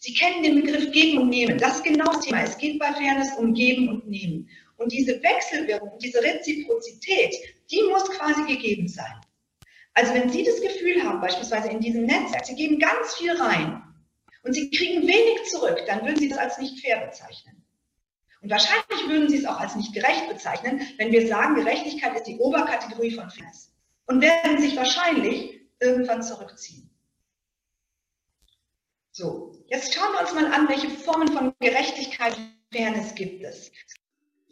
Sie 0.00 0.14
kennen 0.14 0.42
den 0.42 0.60
Begriff 0.60 0.92
Geben 0.92 1.18
und 1.18 1.30
Nehmen. 1.30 1.58
Das 1.58 1.76
ist 1.76 1.84
genau 1.84 2.06
das 2.06 2.20
Thema. 2.20 2.42
Es 2.42 2.58
geht 2.58 2.78
bei 2.78 2.92
Fairness 2.92 3.36
um 3.38 3.54
Geben 3.54 3.88
und 3.88 4.08
Nehmen. 4.08 4.48
Und 4.76 4.92
diese 4.92 5.20
Wechselwirkung, 5.22 5.98
diese 6.00 6.22
Reziprozität, 6.22 7.34
die 7.70 7.82
muss 7.84 8.08
quasi 8.10 8.44
gegeben 8.44 8.88
sein. 8.88 9.20
Also 9.94 10.12
wenn 10.12 10.30
Sie 10.30 10.44
das 10.44 10.60
Gefühl 10.60 11.02
haben, 11.02 11.20
beispielsweise 11.20 11.68
in 11.68 11.80
diesem 11.80 12.04
Netzwerk, 12.04 12.44
Sie 12.44 12.54
geben 12.54 12.78
ganz 12.78 13.14
viel 13.14 13.32
rein 13.40 13.82
und 14.42 14.52
Sie 14.52 14.70
kriegen 14.70 15.02
wenig 15.02 15.44
zurück, 15.50 15.82
dann 15.86 16.02
würden 16.04 16.18
Sie 16.18 16.28
das 16.28 16.38
als 16.38 16.58
nicht 16.58 16.84
fair 16.84 17.06
bezeichnen. 17.06 17.64
Und 18.42 18.50
wahrscheinlich 18.50 19.08
würden 19.08 19.28
Sie 19.28 19.38
es 19.38 19.46
auch 19.46 19.58
als 19.58 19.74
nicht 19.74 19.94
gerecht 19.94 20.28
bezeichnen, 20.28 20.82
wenn 20.98 21.12
wir 21.12 21.26
sagen, 21.26 21.54
Gerechtigkeit 21.54 22.14
ist 22.14 22.24
die 22.24 22.38
Oberkategorie 22.38 23.12
von 23.12 23.30
Fairness. 23.30 23.72
Und 24.06 24.20
werden 24.20 24.60
sich 24.60 24.76
wahrscheinlich 24.76 25.60
irgendwann 25.80 26.22
zurückziehen. 26.22 26.88
So, 29.10 29.64
jetzt 29.68 29.94
schauen 29.94 30.12
wir 30.12 30.20
uns 30.20 30.34
mal 30.34 30.52
an, 30.52 30.68
welche 30.68 30.90
Formen 30.90 31.32
von 31.32 31.54
Gerechtigkeit 31.58 32.36
und 32.36 32.52
Fairness 32.70 33.14
gibt 33.14 33.42
es. 33.42 33.72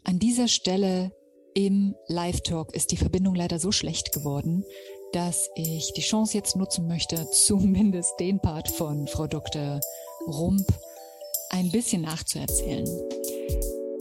An 0.05 0.19
dieser 0.19 0.49
Stelle 0.49 1.15
im 1.55 1.95
Live-Talk 2.09 2.75
ist 2.75 2.91
die 2.91 2.97
Verbindung 2.97 3.35
leider 3.35 3.59
so 3.59 3.71
schlecht 3.73 4.13
geworden, 4.13 4.65
dass 5.13 5.49
ich 5.55 5.93
die 5.93 6.03
Chance 6.03 6.37
jetzt 6.37 6.57
nutzen 6.57 6.87
möchte, 6.89 7.29
zumindest 7.33 8.19
den 8.19 8.41
Part 8.41 8.69
von 8.69 9.07
Frau 9.07 9.27
Dr. 9.27 9.81
Rump 10.27 10.67
ein 11.51 11.71
bisschen 11.71 12.03
nachzuerzählen, 12.03 12.89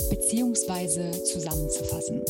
beziehungsweise 0.10 1.12
zusammenzufassen. 1.24 2.22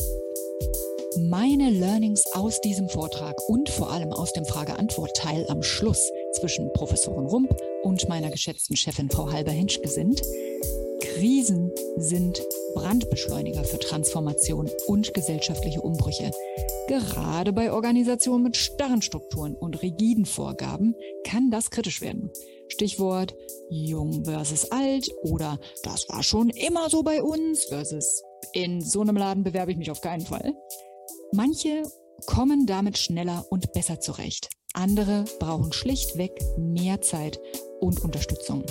Meine 1.30 1.70
Learnings 1.70 2.24
aus 2.34 2.60
diesem 2.60 2.88
Vortrag 2.88 3.36
und 3.48 3.70
vor 3.70 3.90
allem 3.90 4.12
aus 4.12 4.32
dem 4.32 4.44
Frage-Antwort-Teil 4.44 5.46
am 5.48 5.62
Schluss 5.62 6.10
zwischen 6.38 6.70
Professorin 6.72 7.26
Rump 7.26 7.56
und 7.84 8.08
meiner 8.08 8.30
geschätzten 8.30 8.76
Chefin 8.76 9.08
Frau 9.08 9.30
Halber-Hinschke 9.30 9.88
sind, 9.88 10.20
Krisen 11.00 11.72
sind 11.96 12.42
Brandbeschleuniger 12.74 13.64
für 13.64 13.78
Transformation 13.78 14.70
und 14.86 15.14
gesellschaftliche 15.14 15.80
Umbrüche. 15.80 16.30
Gerade 16.88 17.52
bei 17.52 17.72
Organisationen 17.72 18.44
mit 18.44 18.56
starren 18.56 19.02
Strukturen 19.02 19.54
und 19.54 19.82
rigiden 19.82 20.26
Vorgaben 20.26 20.94
kann 21.26 21.50
das 21.50 21.70
kritisch 21.70 22.00
werden. 22.00 22.30
Stichwort 22.68 23.34
jung 23.70 24.24
versus 24.24 24.70
alt 24.70 25.08
oder 25.22 25.58
das 25.82 26.08
war 26.08 26.22
schon 26.22 26.50
immer 26.50 26.90
so 26.90 27.02
bei 27.02 27.22
uns 27.22 27.64
versus 27.64 28.22
in 28.52 28.80
so 28.80 29.00
einem 29.00 29.16
Laden 29.16 29.44
bewerbe 29.44 29.72
ich 29.72 29.78
mich 29.78 29.90
auf 29.90 30.00
keinen 30.00 30.26
Fall. 30.26 30.54
Manche 31.32 31.82
kommen 32.26 32.66
damit 32.66 32.98
schneller 32.98 33.44
und 33.50 33.72
besser 33.72 34.00
zurecht. 34.00 34.48
Andere 34.72 35.24
brauchen 35.38 35.72
schlichtweg 35.72 36.32
mehr 36.56 37.00
Zeit 37.00 37.40
und 37.80 38.02
Unterstützung. 38.02 38.64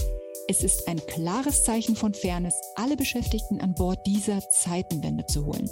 Es 0.50 0.62
ist 0.62 0.90
ein 0.90 1.00
klares 1.06 1.64
Zeichen 1.64 1.96
von 1.96 2.14
Fairness, 2.14 2.56
alle 2.76 2.98
Beschäftigten 2.98 3.62
an 3.62 3.74
Bord 3.76 4.00
dieser 4.06 4.42
Zeitenwende 4.50 5.26
zu 5.26 5.46
holen. 5.46 5.70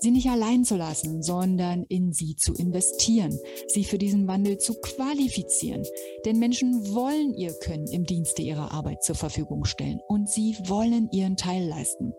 Sie 0.00 0.12
nicht 0.12 0.28
allein 0.28 0.64
zu 0.64 0.76
lassen, 0.76 1.22
sondern 1.22 1.84
in 1.88 2.12
sie 2.12 2.36
zu 2.36 2.54
investieren, 2.54 3.36
sie 3.66 3.84
für 3.84 3.98
diesen 3.98 4.28
Wandel 4.28 4.58
zu 4.58 4.74
qualifizieren. 4.74 5.84
Denn 6.24 6.38
Menschen 6.38 6.94
wollen 6.94 7.34
ihr 7.34 7.52
Können 7.58 7.86
im 7.88 8.04
Dienste 8.04 8.42
ihrer 8.42 8.72
Arbeit 8.72 9.02
zur 9.02 9.16
Verfügung 9.16 9.64
stellen 9.64 10.00
und 10.08 10.30
sie 10.30 10.56
wollen 10.66 11.10
ihren 11.10 11.36
Teil 11.36 11.66
leisten. 11.66 12.14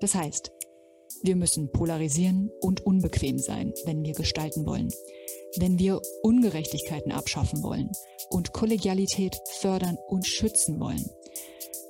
Das 0.00 0.14
heißt, 0.14 0.52
wir 1.24 1.36
müssen 1.36 1.72
polarisieren 1.72 2.50
und 2.60 2.84
unbequem 2.84 3.38
sein, 3.38 3.72
wenn 3.86 4.04
wir 4.04 4.12
gestalten 4.12 4.66
wollen, 4.66 4.92
wenn 5.56 5.78
wir 5.78 6.00
Ungerechtigkeiten 6.22 7.12
abschaffen 7.12 7.62
wollen 7.62 7.90
und 8.28 8.52
Kollegialität 8.52 9.34
fördern 9.60 9.96
und 10.08 10.26
schützen 10.26 10.78
wollen. 10.78 11.04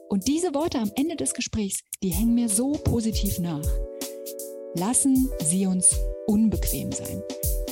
Und 0.09 0.29
diese 0.29 0.55
Worte 0.55 0.79
am 0.79 0.93
Ende 0.95 1.17
des 1.17 1.35
Gesprächs, 1.35 1.81
die 2.03 2.11
hängen 2.11 2.35
mir 2.35 2.49
so 2.49 2.73
positiv 2.73 3.41
nach. 3.41 3.67
Lassen 4.77 5.29
Sie 5.43 5.67
uns 5.67 5.97
unbequem 6.27 6.93
sein. 6.93 7.21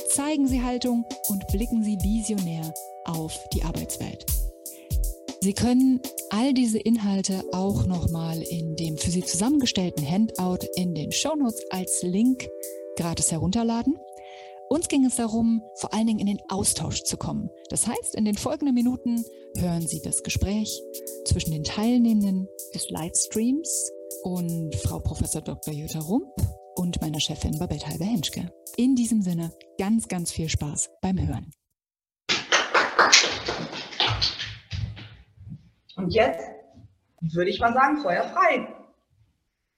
Zeigen 0.09 0.47
Sie 0.47 0.61
Haltung 0.61 1.05
und 1.29 1.47
blicken 1.47 1.81
Sie 1.83 1.97
visionär 2.03 2.73
auf 3.05 3.37
die 3.53 3.63
Arbeitswelt. 3.63 4.32
Sie 5.43 5.53
können 5.53 5.99
all 6.29 6.53
diese 6.53 6.79
Inhalte 6.79 7.43
auch 7.51 7.85
nochmal 7.85 8.41
in 8.41 8.77
dem 8.77 8.95
für 8.95 9.11
Sie 9.11 9.25
zusammengestellten 9.25 10.09
Handout 10.09 10.65
in 10.77 10.95
den 10.95 11.11
Shownotes 11.11 11.61
als 11.69 12.01
Link 12.01 12.47
gratis 12.95 13.29
herunterladen. 13.29 13.97
Uns 14.69 14.87
ging 14.87 15.03
es 15.03 15.17
darum, 15.17 15.61
vor 15.75 15.93
allen 15.93 16.07
Dingen 16.07 16.19
in 16.19 16.27
den 16.27 16.39
Austausch 16.47 17.03
zu 17.03 17.17
kommen. 17.17 17.49
Das 17.69 17.87
heißt, 17.87 18.15
in 18.15 18.23
den 18.23 18.37
folgenden 18.37 18.73
Minuten 18.73 19.21
hören 19.57 19.85
Sie 19.85 19.99
das 20.01 20.23
Gespräch 20.23 20.81
zwischen 21.25 21.51
den 21.51 21.65
Teilnehmenden 21.65 22.47
des 22.73 22.89
Livestreams 22.89 23.91
und 24.23 24.73
Frau 24.75 24.99
Professor 24.99 25.41
Dr. 25.41 25.73
Jutta 25.73 25.99
Rump 25.99 26.31
und 26.75 27.01
meiner 27.01 27.19
Chefin 27.19 27.59
Babette 27.59 27.87
Halbe-Henschke. 27.87 28.49
In 28.77 28.95
diesem 28.95 29.21
Sinne 29.21 29.51
ganz, 29.77 30.07
ganz 30.07 30.31
viel 30.31 30.47
Spaß 30.47 30.89
beim 31.01 31.19
Hören. 31.19 31.51
Und 35.95 36.13
jetzt 36.13 36.49
würde 37.21 37.49
ich 37.49 37.59
mal 37.59 37.73
sagen, 37.73 37.97
Feuer 37.97 38.23
frei. 38.23 38.67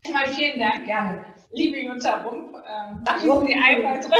Erstmal 0.03 0.27
vielen 0.34 0.60
Dank, 0.60 0.86
gerne. 0.86 1.25
Liebe 1.51 1.79
Jutta 1.79 2.22
Rump, 2.24 2.55
ähm, 2.55 3.01
danke 3.05 3.22
für 3.22 3.45
die 3.45 3.55
Einladung. 3.55 4.12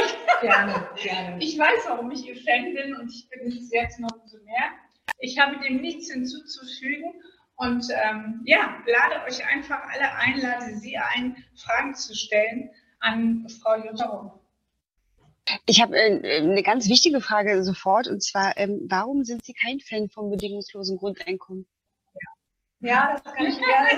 Gerne, 0.41 0.89
gerne. 1.01 1.43
Ich 1.43 1.57
weiß, 1.57 1.85
warum 1.87 2.09
ich 2.11 2.25
Ihr 2.27 2.35
Fan 2.35 2.73
bin 2.73 2.95
und 2.95 3.09
ich 3.09 3.27
bin 3.29 3.47
es 3.47 3.71
jetzt 3.71 3.99
noch 3.99 4.11
umso 4.21 4.37
mehr. 4.43 4.71
Ich 5.19 5.37
habe 5.39 5.59
dem 5.59 5.81
nichts 5.81 6.11
hinzuzufügen 6.11 7.13
und 7.55 7.85
ähm, 7.91 8.41
ja, 8.45 8.77
lade 8.85 9.23
euch 9.27 9.45
einfach 9.45 9.81
alle 9.93 10.13
ein, 10.15 10.39
lade 10.39 10.75
Sie 10.77 10.97
ein, 10.97 11.35
Fragen 11.55 11.93
zu 11.93 12.15
stellen 12.15 12.69
an 12.99 13.47
Frau 13.61 13.75
Jutta 13.77 14.05
Rump. 14.05 14.33
Ich 15.65 15.81
habe 15.81 15.95
äh, 15.95 16.41
eine 16.41 16.63
ganz 16.63 16.89
wichtige 16.89 17.21
Frage 17.21 17.63
sofort 17.63 18.07
und 18.07 18.23
zwar, 18.23 18.57
ähm, 18.57 18.81
warum 18.89 19.23
sind 19.23 19.45
Sie 19.45 19.53
kein 19.53 19.79
Fan 19.79 20.09
vom 20.09 20.29
bedingungslosen 20.31 20.97
Grundeinkommen? 20.97 21.67
Ja, 22.82 23.20
das 23.24 23.34
kann 23.34 23.46
ich 23.46 23.58
gerne. 23.58 23.89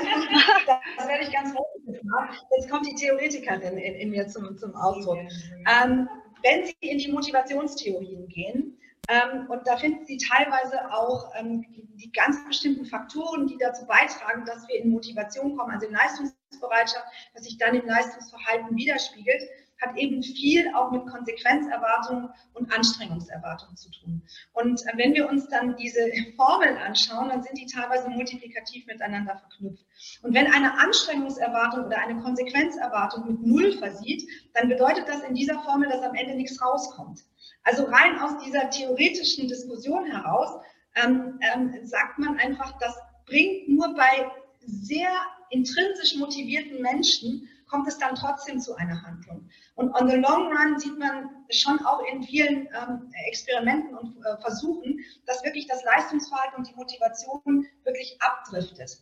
Das 0.98 1.08
werde 1.08 1.24
ich 1.24 1.32
ganz 1.32 1.50
häufig 1.50 2.02
gefragt. 2.02 2.46
Jetzt 2.56 2.70
kommt 2.70 2.86
die 2.86 2.96
Theoretikerin 2.96 3.78
in, 3.78 3.96
in 3.96 4.10
mir 4.12 4.28
zum, 4.28 4.58
zum 4.58 4.76
Ausdruck. 4.76 5.20
Ähm, 5.20 6.08
wenn 6.44 6.66
Sie 6.66 6.76
in 6.82 6.98
die 6.98 7.12
Motivationstheorien 7.12 8.28
gehen, 8.28 8.78
ähm, 9.10 9.50
und 9.50 9.66
da 9.66 9.78
finden 9.78 10.06
Sie 10.06 10.18
teilweise 10.18 10.92
auch 10.92 11.32
ähm, 11.38 11.62
die, 11.62 11.88
die, 11.96 12.12
ganz 12.12 12.44
bestimmten 12.46 12.86
Faktoren, 12.86 13.48
die 13.48 13.58
dazu 13.58 13.86
beitragen, 13.86 14.44
dass 14.46 14.68
wir 14.68 14.84
in 14.84 14.90
Motivation 14.90 15.56
kommen, 15.56 15.72
also 15.72 15.88
in 15.88 15.94
Leistungsbereitschaft, 15.94 17.06
dass 17.34 17.46
sich 17.46 17.58
dann 17.58 17.76
im 17.76 17.86
Leistungsverhalten 17.86 18.76
widerspiegelt 18.76 19.44
hat 19.82 19.96
eben 19.98 20.24
viel 20.24 20.74
auch 20.74 20.92
mit 20.92 21.06
Konsequenzerwartungen 21.08 22.30
und 22.54 22.72
Anstrengungserwartungen 22.72 23.78
zu 23.78 23.90
tun. 23.92 24.22
Und 24.54 24.82
äh, 24.82 24.98
wenn 24.98 25.14
wir 25.14 25.30
uns 25.30 25.48
dann 25.50 25.76
diese 25.78 26.10
Formeln 26.36 26.78
anschauen, 26.78 27.30
dann 27.30 27.44
sind 27.44 27.58
die 27.58 27.68
teilweise 27.68 28.10
multiplikativ 28.10 28.86
miteinander 28.88 29.38
verknüpft. 29.38 29.86
Und 30.24 30.34
wenn 30.34 30.48
eine 30.48 30.80
Anstrengungserwartung 30.80 31.86
oder 31.86 32.00
eine 32.00 32.22
Konsequenzerwartung 32.22 33.28
mit 33.28 33.46
Null 33.46 33.74
versieht, 33.74 34.28
dann 34.54 34.70
bedeutet 34.70 35.08
das 35.08 35.22
in 35.24 35.36
dieser 35.36 35.60
Formel, 35.64 35.90
dass 35.90 36.02
am 36.02 36.16
Ende 36.16 36.36
nichts 36.36 36.62
rauskommt. 36.62 37.22
Also 37.64 37.86
rein 37.86 38.20
aus 38.20 38.44
dieser 38.44 38.70
theoretischen 38.70 39.48
Diskussion 39.48 40.06
heraus 40.06 40.62
ähm, 40.96 41.40
ähm, 41.42 41.86
sagt 41.86 42.18
man 42.18 42.40
einfach, 42.40 42.78
das 42.80 42.96
bringt 43.26 43.68
nur 43.70 43.94
bei 43.94 44.32
sehr 44.66 45.10
intrinsisch 45.50 46.16
motivierten 46.16 46.82
Menschen 46.82 47.48
kommt 47.68 47.88
es 47.88 47.98
dann 47.98 48.16
trotzdem 48.16 48.60
zu 48.60 48.76
einer 48.76 49.02
Handlung. 49.02 49.50
Und 49.76 49.94
on 49.94 50.10
the 50.10 50.16
long 50.18 50.52
run 50.52 50.80
sieht 50.80 50.98
man 50.98 51.30
schon 51.50 51.80
auch 51.86 52.02
in 52.12 52.24
vielen 52.24 52.68
ähm, 52.68 53.12
Experimenten 53.28 53.96
und 53.96 54.18
äh, 54.26 54.42
Versuchen, 54.42 55.00
dass 55.26 55.44
wirklich 55.44 55.68
das 55.68 55.84
Leistungsverhalten 55.84 56.58
und 56.58 56.70
die 56.70 56.76
Motivation 56.76 57.66
wirklich 57.84 58.18
abdriftet. 58.20 58.98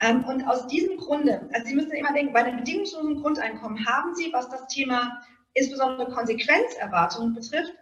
Ähm, 0.00 0.24
und 0.24 0.44
aus 0.44 0.66
diesem 0.66 0.96
Grunde, 0.96 1.48
also 1.52 1.66
Sie 1.66 1.74
müssen 1.74 1.92
immer 1.92 2.12
denken, 2.12 2.32
bei 2.32 2.44
einem 2.44 2.58
bedingungslosen 2.58 3.22
Grundeinkommen 3.22 3.86
haben 3.86 4.14
Sie, 4.14 4.32
was 4.32 4.48
das 4.48 4.66
Thema 4.66 5.22
insbesondere 5.54 6.10
Konsequenzerwartungen 6.10 7.34
betrifft, 7.34 7.72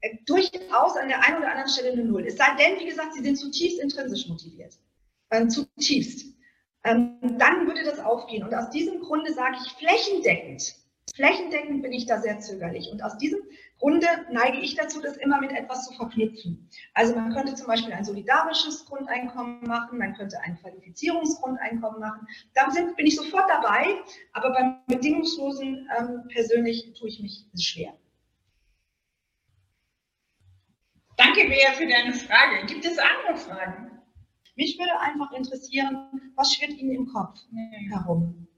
äh, 0.00 0.16
durchaus 0.26 0.96
an 0.96 1.08
der 1.08 1.24
einen 1.26 1.38
oder 1.38 1.50
anderen 1.50 1.70
Stelle 1.70 1.92
eine 1.92 2.04
Null. 2.04 2.24
Es 2.26 2.36
sei 2.36 2.54
denn, 2.58 2.78
wie 2.78 2.86
gesagt, 2.86 3.14
Sie 3.14 3.22
sind 3.22 3.36
zutiefst 3.36 3.78
intrinsisch 3.80 4.28
motiviert. 4.28 4.74
Ähm, 5.30 5.50
zutiefst 5.50 6.35
ähm, 6.86 7.18
dann 7.38 7.66
würde 7.66 7.82
das 7.84 7.98
aufgehen. 7.98 8.44
Und 8.44 8.54
aus 8.54 8.70
diesem 8.70 9.00
Grunde 9.00 9.32
sage 9.32 9.56
ich 9.62 9.72
flächendeckend, 9.72 10.76
flächendeckend 11.14 11.82
bin 11.82 11.92
ich 11.92 12.06
da 12.06 12.20
sehr 12.20 12.38
zögerlich. 12.38 12.90
Und 12.92 13.02
aus 13.02 13.18
diesem 13.18 13.40
Grunde 13.78 14.06
neige 14.30 14.58
ich 14.58 14.76
dazu, 14.76 15.02
das 15.02 15.16
immer 15.16 15.40
mit 15.40 15.50
etwas 15.50 15.86
zu 15.86 15.94
verknüpfen. 15.94 16.70
Also 16.94 17.14
man 17.14 17.32
könnte 17.32 17.54
zum 17.54 17.66
Beispiel 17.66 17.92
ein 17.92 18.04
solidarisches 18.04 18.86
Grundeinkommen 18.86 19.64
machen, 19.64 19.98
man 19.98 20.14
könnte 20.14 20.40
ein 20.40 20.58
Qualifizierungsgrundeinkommen 20.60 22.00
machen. 22.00 22.26
Da 22.54 22.70
bin 22.96 23.06
ich 23.06 23.16
sofort 23.16 23.50
dabei, 23.50 23.86
aber 24.32 24.52
beim 24.52 24.78
bedingungslosen 24.86 25.88
ähm, 25.98 26.22
persönlich 26.32 26.94
tue 26.98 27.08
ich 27.08 27.20
mich 27.20 27.46
schwer. 27.58 27.92
Danke, 31.16 31.48
Bea, 31.48 31.72
für 31.72 31.86
deine 31.86 32.12
Frage. 32.12 32.66
Gibt 32.66 32.84
es 32.84 32.98
andere 32.98 33.36
Fragen? 33.36 33.95
Mich 34.56 34.78
würde 34.78 34.98
einfach 34.98 35.30
interessieren, 35.32 36.32
was 36.34 36.54
schwirrt 36.54 36.72
Ihnen 36.72 36.94
im 36.94 37.12
Kopf 37.12 37.38
herum? 37.90 38.48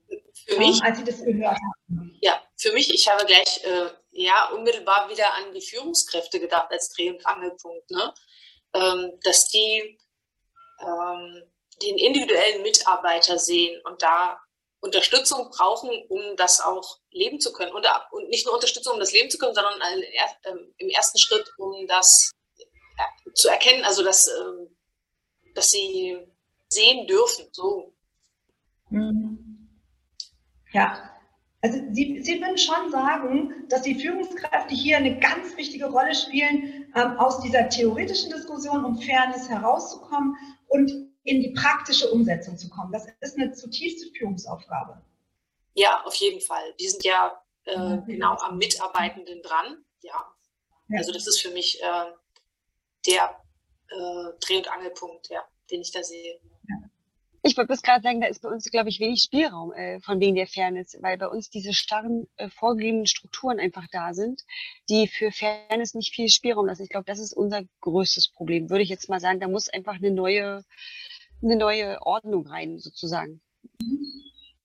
Für 0.47 0.59
mich? 0.59 0.81
Als 0.83 0.99
Sie 0.99 1.05
das 1.05 1.23
gehört 1.23 1.57
haben. 1.57 2.17
Ja, 2.21 2.41
für 2.57 2.73
mich, 2.73 2.93
ich 2.95 3.09
habe 3.09 3.27
gleich 3.27 3.65
äh, 3.65 3.89
ja, 4.13 4.51
unmittelbar 4.55 5.11
wieder 5.11 5.35
an 5.35 5.53
die 5.53 5.61
Führungskräfte 5.61 6.39
gedacht 6.39 6.69
als 6.71 6.91
Dreh- 6.91 7.11
und 7.11 7.27
Angelpunkt, 7.27 7.91
ne? 7.91 8.15
Ähm, 8.75 9.13
dass 9.25 9.49
die 9.49 9.99
ähm, 10.81 11.43
den 11.83 11.99
individuellen 11.99 12.63
Mitarbeiter 12.63 13.39
sehen 13.39 13.81
und 13.85 14.01
da 14.03 14.39
Unterstützung 14.81 15.51
brauchen, 15.51 15.91
um 16.09 16.37
das 16.37 16.61
auch 16.61 16.99
leben 17.11 17.41
zu 17.41 17.53
können. 17.53 17.73
Und, 17.73 17.87
und 18.13 18.29
nicht 18.29 18.47
nur 18.47 18.55
Unterstützung, 18.55 18.95
um 18.95 19.01
das 19.01 19.13
leben 19.13 19.31
zu 19.31 19.39
können, 19.39 19.55
sondern 19.55 19.81
äh, 19.81 20.53
im 20.77 20.89
ersten 20.91 21.19
Schritt, 21.19 21.53
um 21.59 21.87
das 21.89 22.33
äh, 22.57 23.33
zu 23.35 23.49
erkennen, 23.49 23.85
also 23.85 24.05
das 24.05 24.29
ähm, 24.29 24.78
dass 25.59 25.71
sie 25.71 26.17
sehen 26.69 27.07
dürfen. 27.09 27.47
So. 27.51 27.93
Mhm. 28.91 29.69
Ja, 30.73 31.11
also 31.61 31.79
Sie, 31.91 32.23
Sie 32.23 32.41
würden 32.41 32.57
schon 32.57 32.91
sagen, 32.93 33.67
dass 33.69 33.83
die 33.83 33.97
Führungskräfte 33.97 34.75
hier 34.75 34.99
eine 34.99 35.19
ganz 35.19 35.57
wichtige 35.57 35.87
Rolle 35.87 36.15
spielen, 36.15 36.93
ähm, 36.95 37.19
aus 37.19 37.41
dieser 37.41 37.69
theoretischen 37.69 38.31
Diskussion 38.31 38.85
um 38.85 39.01
Fairness 39.01 39.49
herauszukommen 39.49 40.37
und 40.69 40.93
in 41.25 41.43
die 41.43 41.51
praktische 41.51 42.09
Umsetzung 42.11 42.57
zu 42.57 42.69
kommen. 42.71 42.93
Das 42.93 43.07
ist 43.21 43.37
eine 43.37 43.53
zutiefste 43.53 44.09
Führungsaufgabe. 44.17 45.03
Ja, 45.75 46.03
auf 46.05 46.15
jeden 46.15 46.41
Fall. 46.41 46.75
Die 46.79 46.89
sind 46.89 47.05
ja 47.05 47.43
äh, 47.65 47.73
ja, 47.73 47.97
genau 48.07 48.37
am 48.37 48.59
Mitarbeitenden 48.59 49.43
dran. 49.43 49.85
Ja. 50.03 50.25
ja. 50.89 50.99
Also 50.99 51.13
das 51.13 51.27
ist 51.27 51.41
für 51.41 51.51
mich 51.51 51.83
äh, 51.83 52.13
der 53.07 53.37
äh, 53.91 54.39
Dreh- 54.41 54.59
und 54.59 54.73
Angelpunkt, 54.73 55.29
ja, 55.29 55.45
den 55.71 55.81
ich 55.81 55.93
da 55.93 56.03
sehe. 56.03 56.41
Ich 57.43 57.57
wollte 57.57 57.69
bloß 57.69 57.83
gerade 57.83 58.03
sagen, 58.03 58.21
da 58.21 58.27
ist 58.27 58.43
bei 58.43 58.49
uns, 58.49 58.71
glaube 58.71 58.89
ich, 58.89 59.01
wenig 59.01 59.23
Spielraum 59.23 59.73
äh, 59.73 60.01
von 60.01 60.21
wegen 60.21 60.35
der 60.35 60.47
Fairness, 60.47 60.99
weil 61.01 61.17
bei 61.17 61.29
uns 61.29 61.49
diese 61.49 61.73
starren 61.73 62.27
äh, 62.37 62.51
vorgegebenen 62.51 63.07
Strukturen 63.07 63.61
einfach 63.61 63.87
da 63.93 64.13
sind, 64.13 64.45
die 64.89 65.07
für 65.07 65.31
Fairness 65.31 65.95
nicht 65.95 66.15
viel 66.15 66.29
Spielraum 66.29 66.67
lassen. 66.67 66.83
Ich 66.83 66.91
glaube, 66.91 67.07
das 67.07 67.21
ist 67.21 67.33
unser 67.33 67.63
größtes 67.81 68.29
Problem. 68.29 68.71
Würde 68.71 68.83
ich 68.83 68.91
jetzt 68.91 69.09
mal 69.09 69.21
sagen, 69.21 69.41
da 69.41 69.49
muss 69.49 69.69
einfach 69.69 69.95
eine 69.95 70.11
neue, 70.11 70.65
eine 71.43 71.57
neue 71.57 72.03
Ordnung 72.03 72.47
rein, 72.47 72.79
sozusagen. 72.79 73.41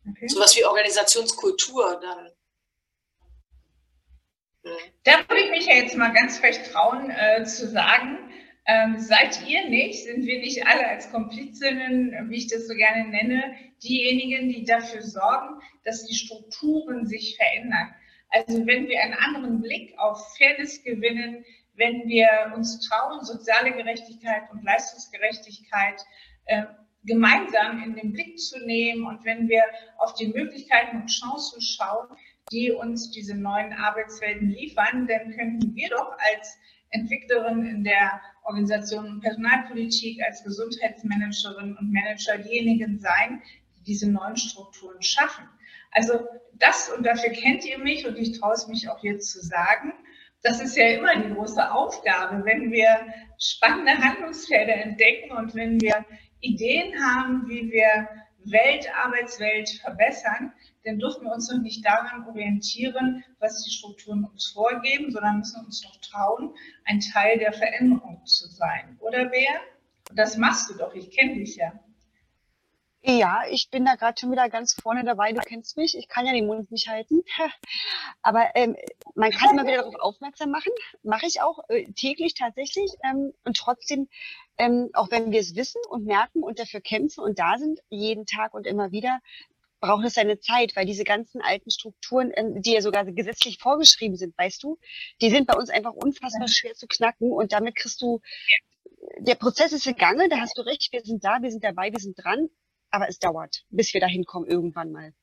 Okay. 0.10 0.28
Sowas 0.28 0.56
wie 0.58 0.66
Organisationskultur 0.66 2.00
dann. 2.02 2.32
Da 5.04 5.20
würde 5.30 5.44
ich 5.44 5.52
mich 5.52 5.66
ja 5.68 5.76
jetzt 5.76 5.96
mal 5.96 6.12
ganz 6.14 6.40
frech 6.40 6.64
trauen 6.72 7.10
äh, 7.12 7.44
zu 7.44 7.70
sagen, 7.70 8.33
ähm, 8.65 8.97
seid 8.99 9.47
ihr 9.47 9.69
nicht, 9.69 10.04
sind 10.04 10.26
wir 10.26 10.39
nicht 10.39 10.65
alle 10.65 10.88
als 10.88 11.12
Komplizinnen, 11.12 12.30
wie 12.30 12.38
ich 12.38 12.47
das 12.47 12.67
so 12.67 12.73
gerne 12.76 13.10
nenne, 13.10 13.56
diejenigen, 13.84 14.49
die 14.49 14.63
dafür 14.63 15.02
sorgen, 15.02 15.62
dass 15.84 16.06
die 16.06 16.15
Strukturen 16.15 17.06
sich 17.06 17.36
verändern? 17.36 17.93
Also 18.30 18.65
wenn 18.65 18.88
wir 18.88 19.02
einen 19.02 19.13
anderen 19.13 19.62
Blick 19.62 19.93
auf 19.99 20.36
Fairness 20.38 20.84
gewinnen, 20.84 21.43
wenn 21.76 22.08
wir 22.08 22.54
uns 22.56 22.88
trauen, 22.88 23.23
soziale 23.23 23.71
Gerechtigkeit 23.73 24.43
und 24.52 24.63
Leistungsgerechtigkeit 24.63 26.02
äh, 26.45 26.63
gemeinsam 27.04 27.84
in 27.84 27.95
den 27.95 28.13
Blick 28.13 28.39
zu 28.39 28.58
nehmen 28.65 29.06
und 29.06 29.26
wenn 29.26 29.49
wir 29.49 29.63
auf 29.97 30.13
die 30.15 30.28
Möglichkeiten 30.28 31.02
und 31.02 31.08
Chancen 31.08 31.62
schauen, 31.62 32.08
die 32.52 32.71
uns 32.71 33.12
diese 33.12 33.36
neuen 33.36 33.73
Arbeitswelten 33.73 34.49
liefern, 34.49 35.08
dann 35.08 35.36
könnten 35.36 35.76
wir 35.76 35.89
doch 35.89 36.15
als 36.17 36.58
Entwicklerin 36.91 37.65
in 37.65 37.84
der 37.84 38.21
Organisation 38.44 39.08
und 39.08 39.22
Personalpolitik, 39.22 40.22
als 40.24 40.44
Gesundheitsmanagerin 40.44 41.78
und 41.78 41.92
Manager 41.92 42.38
diejenigen 42.38 43.00
sein, 43.00 43.42
die 43.78 43.84
diese 43.84 44.12
neuen 44.12 44.38
Strukturen 44.38 45.02
schaffen. 45.02 45.46
Also 45.92 46.14
das, 46.54 46.90
und 46.90 47.06
dafür 47.06 47.32
kennt 47.32 47.66
ihr 47.66 47.78
mich 47.78 48.06
und 48.08 48.18
ich 48.18 48.40
traue 48.40 48.54
es 48.54 48.68
mich 48.68 48.90
auch 48.90 49.04
jetzt 49.04 49.32
zu 49.32 49.42
sagen, 49.42 49.94
Das 50.44 50.60
ist 50.60 50.76
ja 50.76 50.88
immer 50.90 51.16
die 51.16 51.34
große 51.34 51.72
Aufgabe, 51.72 52.44
wenn 52.44 52.70
wir 52.70 52.86
spannende 53.40 53.94
Handlungsfelder 53.98 54.76
entdecken 54.76 55.32
und 55.32 55.56
wenn 55.56 55.80
wir 55.80 56.06
Ideen 56.42 56.94
haben, 57.02 57.48
wie 57.48 57.72
wir 57.72 58.10
Welt, 58.44 58.90
Arbeitswelt 58.94 59.70
verbessern, 59.70 60.52
dann 60.84 61.00
dürfen 61.00 61.24
wir 61.24 61.32
uns 61.32 61.48
doch 61.48 61.58
nicht 61.58 61.86
daran 61.86 62.28
orientieren, 62.28 63.24
was 63.39 63.63
die 63.63 63.72
Strukturen 63.72 64.26
uns 64.26 64.48
vorgeben, 64.48 65.12
sondern 65.12 65.39
müssen 65.39 65.65
uns 65.65 65.82
doch 65.82 65.96
trauen, 66.02 66.54
ein 66.86 67.00
Teil 67.00 67.39
der 67.39 67.54
Veränderung 67.54 68.26
zu 68.26 68.48
sein. 68.48 68.98
Oder 69.00 69.32
wer? 69.32 69.60
Das 70.13 70.38
machst 70.38 70.69
du 70.69 70.76
doch, 70.76 70.93
ich 70.93 71.12
kenne 71.12 71.36
dich 71.36 71.56
ja. 71.56 71.74
Ja, 73.06 73.41
ich 73.50 73.69
bin 73.69 73.84
da 73.84 73.96
gerade 73.96 74.17
schon 74.17 74.32
wieder 74.32 74.48
ganz 74.50 74.74
vorne 74.74 75.04
dabei. 75.04 75.34
Du 75.34 75.41
kennst 75.41 75.76
mich. 75.76 75.98
Ich 75.98 76.08
kann 76.08 76.26
ja 76.26 76.32
den 76.32 76.46
Mund 76.46 76.72
nicht 76.72 76.88
halten. 76.88 77.22
Aber 78.22 78.52
ähm, 78.56 78.78
man 79.13 79.30
kann 79.32 79.50
immer 79.52 79.67
wieder 79.67 79.80
darauf 79.80 79.96
aufmerksam 79.96 80.52
machen. 80.52 80.72
Mache 81.04 81.26
ich 81.26 81.41
auch 81.41 81.60
äh, 81.67 81.91
täglich 81.91 82.34
tatsächlich. 82.34 82.89
Ähm, 83.04 83.34
und 83.43 83.58
trotzdem, 83.58 84.08
ähm, 84.58 84.89
auch 84.93 85.12
wenn 85.12 85.34
wir 85.34 85.41
es 85.41 85.54
wissen 85.54 85.82
und 85.89 86.06
merken 86.06 86.43
und 86.43 86.60
dafür 86.60 86.80
kämpfen 86.80 87.26
und 87.26 87.39
da 87.39 87.58
sind, 87.58 87.82
jeden 87.89 88.26
Tag 88.26 88.54
und 88.54 88.65
immer 88.65 88.93
wieder, 88.93 89.19
braucht 89.84 90.06
es 90.06 90.13
seine 90.13 90.39
Zeit, 90.39 90.78
weil 90.78 90.86
diese 90.86 91.04
ganzen 91.04 91.41
alten 91.41 91.69
Strukturen, 91.69 92.32
ähm, 92.36 92.62
die 92.62 92.72
ja 92.72 92.82
sogar 92.82 93.04
gesetzlich 93.04 93.58
vorgeschrieben 93.60 94.15
sind, 94.15 94.34
weißt 94.38 94.63
du, 94.63 94.80
die 95.19 95.30
sind 95.30 95.46
bei 95.46 95.56
uns 95.56 95.69
einfach 95.69 95.91
unfassbar 95.91 96.48
schwer 96.48 96.74
zu 96.74 96.88
knacken 96.88 97.34
und 97.34 97.52
damit 97.52 97.76
kriegst 97.76 98.02
du, 98.02 98.22
der 99.17 99.36
Prozess 99.36 99.74
ist 99.74 99.86
in 99.86 99.98
Gange, 99.98 100.30
da 100.30 100.38
hast 100.38 100.58
du 100.58 100.62
recht, 100.62 100.93
wir 100.93 101.02
sind 101.02 101.26
da, 101.26 101.39
wir 101.41 101.52
sind 101.52 101.65
dabei, 101.65 101.91
wir 101.91 102.00
sind 102.00 102.15
dran, 102.15 102.50
aber 102.91 103.10
es 103.10 103.19
dauert, 103.19 103.65
bis 103.72 103.93
wir 103.93 104.00
dahin 104.00 104.24
kommen 104.24 104.48
irgendwann 104.48 104.93
mal. 104.93 105.13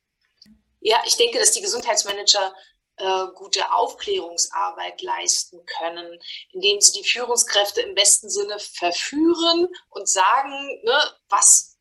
Ja, 0.80 1.00
ich 1.06 1.16
denke, 1.16 1.38
dass 1.38 1.52
die 1.52 1.62
Gesundheitsmanager 1.62 2.54
äh, 2.96 3.26
gute 3.34 3.72
Aufklärungsarbeit 3.72 5.00
leisten 5.00 5.64
können, 5.64 6.18
indem 6.52 6.82
sie 6.82 7.00
die 7.00 7.08
Führungskräfte 7.08 7.80
im 7.80 7.94
besten 7.94 8.28
Sinne 8.28 8.58
verführen 8.58 9.68
und 9.88 10.06
sagen, 10.06 10.82
ne, 10.84 10.98
was, 11.30 11.78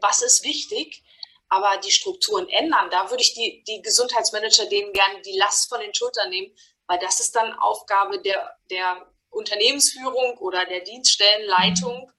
was 0.00 0.20
ist 0.20 0.44
wichtig, 0.44 1.02
aber 1.50 1.78
die 1.84 1.90
Strukturen 1.90 2.48
ändern. 2.48 2.88
Da 2.90 3.10
würde 3.10 3.22
ich 3.22 3.34
die, 3.34 3.62
die 3.66 3.82
Gesundheitsmanager 3.82 4.66
denen 4.66 4.92
gerne 4.92 5.20
die 5.22 5.36
Last 5.36 5.68
von 5.68 5.80
den 5.80 5.92
Schultern 5.92 6.30
nehmen, 6.30 6.50
weil 6.86 6.98
das 7.00 7.20
ist 7.20 7.36
dann 7.36 7.52
Aufgabe 7.54 8.22
der, 8.22 8.56
der 8.70 9.06
Unternehmensführung 9.30 10.38
oder 10.38 10.64
der 10.64 10.80
Dienststellenleitung. 10.80 12.10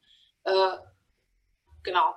Äh, 0.43 0.77
genau. 1.83 2.13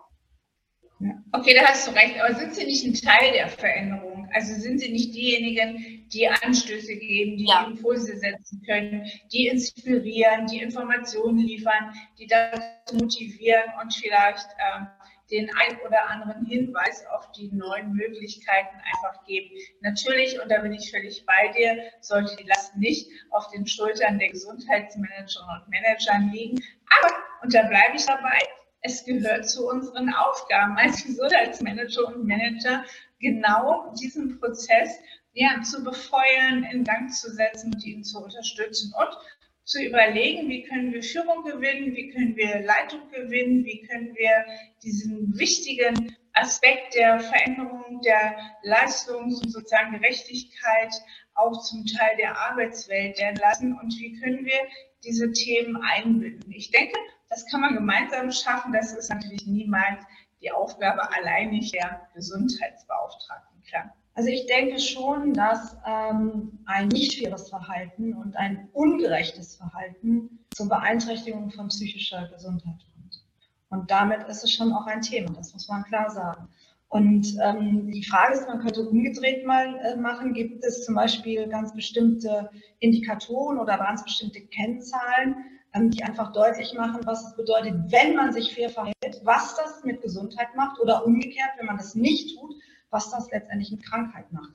Okay, 1.33 1.55
da 1.55 1.67
hast 1.67 1.87
du 1.87 1.93
recht. 1.93 2.19
Aber 2.21 2.35
sind 2.35 2.55
Sie 2.55 2.65
nicht 2.65 2.85
ein 2.85 2.95
Teil 2.95 3.33
der 3.33 3.49
Veränderung? 3.49 4.29
Also 4.33 4.55
sind 4.55 4.79
Sie 4.79 4.91
nicht 4.91 5.15
diejenigen, 5.15 6.09
die 6.13 6.29
Anstöße 6.29 6.97
geben, 6.97 7.37
die 7.37 7.47
ja. 7.47 7.65
Impulse 7.65 8.17
setzen 8.17 8.63
können, 8.67 9.09
die 9.33 9.49
inspirieren, 9.49 10.47
die 10.47 10.61
Informationen 10.61 11.39
liefern, 11.39 11.93
die 12.19 12.27
dazu 12.27 12.97
motivieren 12.97 13.65
und 13.81 13.95
vielleicht 13.95 14.47
ähm, 14.59 14.87
den 15.31 15.51
ein 15.57 15.79
oder 15.87 16.09
anderen 16.11 16.45
Hinweis 16.47 17.05
auf 17.07 17.31
die 17.33 17.51
neuen 17.53 17.93
Möglichkeiten 17.93 18.77
einfach 18.77 19.25
geben. 19.25 19.51
Natürlich, 19.81 20.41
und 20.41 20.51
da 20.51 20.59
bin 20.59 20.73
ich 20.73 20.91
völlig 20.91 21.25
bei 21.27 21.49
dir, 21.57 21.83
sollte 22.01 22.37
die 22.37 22.47
Last 22.47 22.77
nicht 22.77 23.09
auf 23.31 23.51
den 23.51 23.67
Schultern 23.67 24.19
der 24.19 24.31
Gesundheitsmanagerinnen 24.31 25.63
und 25.63 25.69
Managern 25.69 26.31
liegen. 26.31 26.63
Aber, 27.01 27.15
und 27.43 27.55
da 27.55 27.63
bleibe 27.63 27.97
ich 27.97 28.05
dabei, 28.05 28.39
es 28.83 29.05
gehört 29.05 29.49
zu 29.49 29.67
unseren 29.69 30.13
Aufgaben 30.13 30.77
als 30.77 31.05
Gesundheitsmanager 31.05 32.07
und 32.07 32.27
Manager, 32.27 32.85
genau 33.19 33.95
diesen 33.99 34.39
Prozess 34.39 34.99
ja, 35.33 35.61
zu 35.63 35.83
befeuern, 35.83 36.65
in 36.71 36.85
Gang 36.85 37.13
zu 37.13 37.31
setzen 37.33 37.73
und 37.75 37.85
ihn 37.85 38.05
zu 38.05 38.23
unterstützen 38.23 38.93
und 38.97 39.19
zu 39.65 39.83
überlegen, 39.83 40.49
wie 40.49 40.63
können 40.65 40.93
wir 40.93 41.03
Führung 41.03 41.43
gewinnen, 41.45 41.95
wie 41.95 42.11
können 42.11 42.37
wir 42.37 42.61
Leitung 42.61 43.11
gewinnen, 43.11 43.65
wie 43.65 43.83
können 43.83 44.15
wir 44.15 44.45
diesen 44.83 45.39
wichtigen 45.39 46.17
Aspekt 46.35 46.95
der 46.95 47.21
Veränderung 47.21 48.01
der 48.03 48.37
Leistungs- 48.63 49.41
und 49.41 49.51
sozialen 49.51 49.93
Gerechtigkeit 49.93 50.93
auch 51.35 51.63
zum 51.63 51.87
Teil 51.87 52.17
der 52.19 52.39
Arbeitswelt 52.39 53.19
werden 53.19 53.37
lassen 53.37 53.79
und 53.79 53.93
wie 53.99 54.19
können 54.21 54.45
wir 54.45 54.61
diese 55.05 55.33
Themen 55.33 55.77
einbinden. 55.77 56.53
Ich 56.53 56.71
denke, 56.71 56.99
das 57.29 57.47
kann 57.51 57.61
man 57.61 57.75
gemeinsam 57.75 58.31
schaffen. 58.31 58.73
Das 58.73 58.93
ist 58.93 59.11
natürlich 59.11 59.47
niemals 59.47 60.05
die 60.41 60.51
Aufgabe 60.51 61.11
alleinig 61.13 61.73
der 61.73 62.09
Gesundheitsbeauftragten. 62.15 63.63
Klar. 63.63 63.97
Also 64.15 64.31
ich 64.31 64.47
denke 64.47 64.79
schon, 64.79 65.35
dass 65.35 65.77
ähm, 65.85 66.61
ein 66.67 66.89
nicht 66.89 67.19
faires 67.19 67.49
Verhalten 67.49 68.15
und 68.15 68.37
ein 68.37 68.69
ungerechtes 68.73 69.57
Verhalten 69.57 70.39
zur 70.55 70.69
Beeinträchtigung 70.69 71.51
von 71.51 71.69
psychischer 71.69 72.29
Gesundheit 72.29 72.79
kommt. 72.95 73.25
Und 73.71 73.91
damit 73.91 74.23
ist 74.29 74.45
es 74.45 74.53
schon 74.53 74.73
auch 74.73 74.87
ein 74.87 75.03
Thema, 75.03 75.33
das 75.33 75.53
muss 75.53 75.69
man 75.69 75.83
klar 75.85 76.11
sagen. 76.11 76.49
Und 76.89 77.37
ähm, 77.43 77.91
die 77.91 78.05
Frage 78.05 78.35
ist, 78.35 78.47
man 78.47 78.61
könnte 78.61 78.89
umgedreht 78.89 79.45
mal 79.45 79.75
äh, 79.79 79.97
machen, 79.97 80.33
gibt 80.33 80.63
es 80.65 80.85
zum 80.85 80.95
Beispiel 80.95 81.49
ganz 81.49 81.75
bestimmte 81.75 82.49
Indikatoren 82.79 83.59
oder 83.59 83.79
ganz 83.79 84.05
bestimmte 84.05 84.41
Kennzahlen, 84.43 85.35
ähm, 85.73 85.91
die 85.91 86.05
einfach 86.05 86.33
deutlich 86.33 86.73
machen, 86.75 87.01
was 87.05 87.27
es 87.27 87.35
bedeutet, 87.35 87.75
wenn 87.89 88.15
man 88.15 88.33
sich 88.33 88.55
fair 88.55 88.71
verhält, 88.71 89.21
was 89.25 89.57
das 89.57 89.83
mit 89.83 90.03
Gesundheit 90.03 90.55
macht 90.55 90.79
oder 90.79 91.05
umgekehrt, 91.05 91.51
wenn 91.59 91.67
man 91.67 91.79
das 91.79 91.97
nicht 91.97 92.39
tut, 92.39 92.55
was 92.95 93.11
das 93.11 93.31
letztendlich 93.31 93.73
mit 93.73 93.85
Krankheit 93.85 94.33
macht. 94.33 94.53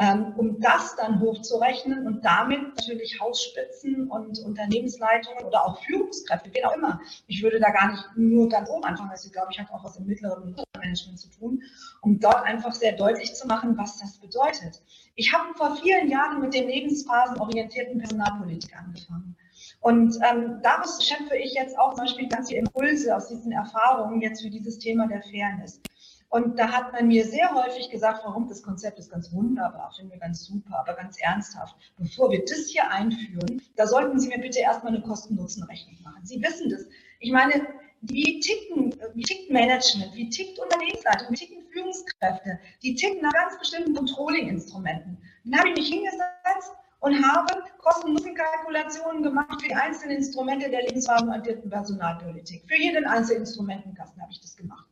Ähm, 0.00 0.34
um 0.36 0.60
das 0.60 0.96
dann 0.96 1.20
hochzurechnen 1.20 2.06
und 2.06 2.24
damit 2.24 2.76
natürlich 2.76 3.18
Hausspitzen 3.20 4.10
und 4.10 4.38
Unternehmensleitungen 4.40 5.44
oder 5.44 5.64
auch 5.64 5.82
Führungskräfte, 5.84 6.50
wen 6.52 6.64
auch 6.64 6.76
immer. 6.76 7.00
Ich 7.28 7.42
würde 7.42 7.60
da 7.60 7.70
gar 7.70 7.92
nicht 7.92 8.04
nur 8.16 8.48
ganz 8.48 8.68
oben 8.68 8.84
anfangen, 8.84 9.10
das 9.10 9.30
glaube 9.30 9.48
ich 9.52 9.58
hat 9.58 9.70
auch 9.70 9.84
was 9.84 9.96
im 9.96 10.06
mittleren 10.06 10.56
Management 10.76 11.20
zu 11.20 11.30
tun, 11.30 11.62
um 12.02 12.18
dort 12.18 12.42
einfach 12.44 12.72
sehr 12.74 12.92
deutlich 12.92 13.34
zu 13.34 13.46
machen, 13.46 13.78
was 13.78 13.98
das 13.98 14.18
bedeutet. 14.18 14.82
Ich 15.14 15.32
habe 15.32 15.54
vor 15.54 15.76
vielen 15.76 16.10
Jahren 16.10 16.40
mit 16.40 16.54
dem 16.54 16.68
lebensphasenorientierten 16.68 17.98
Personalpolitik 17.98 18.76
angefangen. 18.76 19.36
Und 19.80 20.16
ähm, 20.28 20.60
daraus 20.62 21.06
schöpfe 21.06 21.36
ich 21.36 21.54
jetzt 21.54 21.78
auch 21.78 21.94
zum 21.94 22.04
Beispiel 22.04 22.28
ganz 22.28 22.48
viele 22.48 22.60
Impulse 22.60 23.14
aus 23.14 23.28
diesen 23.28 23.52
Erfahrungen 23.52 24.20
jetzt 24.20 24.42
für 24.42 24.50
dieses 24.50 24.78
Thema 24.78 25.06
der 25.06 25.22
Fairness. 25.22 25.80
Und 26.30 26.58
da 26.58 26.70
hat 26.70 26.92
man 26.92 27.08
mir 27.08 27.24
sehr 27.24 27.54
häufig 27.54 27.88
gesagt, 27.90 28.20
warum 28.24 28.48
das 28.48 28.62
Konzept 28.62 28.98
ist 28.98 29.10
ganz 29.10 29.32
wunderbar, 29.32 29.92
finden 29.96 30.12
wir 30.12 30.18
ganz 30.18 30.44
super, 30.44 30.78
aber 30.78 30.94
ganz 30.94 31.18
ernsthaft. 31.20 31.74
Bevor 31.96 32.30
wir 32.30 32.44
das 32.44 32.68
hier 32.68 32.90
einführen, 32.90 33.62
da 33.76 33.86
sollten 33.86 34.20
Sie 34.20 34.28
mir 34.28 34.38
bitte 34.38 34.58
erstmal 34.58 34.94
eine 34.94 35.02
Kosten-Nutzen-Rechnung 35.02 35.96
machen. 36.02 36.20
Sie 36.24 36.42
wissen 36.42 36.68
das. 36.68 36.84
Ich 37.20 37.32
meine, 37.32 37.66
wie 38.02 38.40
ticken, 38.40 38.94
wie 39.14 39.22
tickt 39.22 39.50
Management, 39.50 40.14
wie 40.14 40.28
tickt 40.28 40.58
Unternehmensleitung, 40.58 41.28
wie 41.30 41.34
ticken 41.34 41.64
Führungskräfte, 41.72 42.60
die 42.82 42.94
ticken 42.94 43.22
nach 43.22 43.32
ganz 43.32 43.58
bestimmten 43.58 43.94
Controlling-Instrumenten. 43.94 45.18
Dann 45.44 45.60
habe 45.60 45.70
ich 45.70 45.76
mich 45.76 45.88
hingesetzt 45.88 46.72
und 47.00 47.24
habe 47.26 47.62
Kosten-Nutzen-Kalkulationen 47.78 49.22
gemacht 49.22 49.62
für 49.62 49.68
die 49.68 49.74
einzelnen 49.74 50.18
Instrumente 50.18 50.68
der 50.68 50.82
lebensphasenorientierten 50.82 51.70
Personalpolitik. 51.70 52.64
Für 52.68 52.76
jeden 52.76 53.06
einzelnen 53.06 53.40
Instrumentenkasten 53.40 54.20
habe 54.20 54.30
ich 54.30 54.40
das 54.40 54.56
gemacht. 54.56 54.86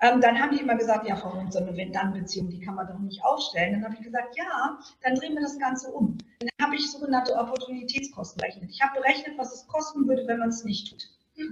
Ähm, 0.00 0.20
dann 0.20 0.38
haben 0.38 0.54
die 0.54 0.62
immer 0.62 0.76
gesagt, 0.76 1.08
ja, 1.08 1.16
Frau 1.16 1.32
Hund, 1.32 1.52
so 1.52 1.58
eine 1.58 1.74
Wenn-Dann-Beziehung, 1.76 2.50
die 2.50 2.60
kann 2.60 2.74
man 2.74 2.86
doch 2.86 2.98
nicht 2.98 3.24
aufstellen. 3.24 3.72
Dann 3.72 3.84
habe 3.84 3.94
ich 3.94 4.02
gesagt, 4.02 4.36
ja, 4.36 4.78
dann 5.02 5.14
drehen 5.14 5.34
wir 5.34 5.40
das 5.40 5.58
Ganze 5.58 5.90
um. 5.90 6.18
Dann 6.40 6.66
habe 6.66 6.76
ich 6.76 6.90
sogenannte 6.90 7.34
Opportunitätskosten 7.34 8.40
berechnet. 8.40 8.70
Ich 8.70 8.82
habe 8.82 9.00
berechnet, 9.00 9.38
was 9.38 9.54
es 9.54 9.66
kosten 9.66 10.06
würde, 10.06 10.26
wenn 10.26 10.38
man 10.38 10.50
es 10.50 10.64
nicht 10.64 10.90
tut. 10.90 11.02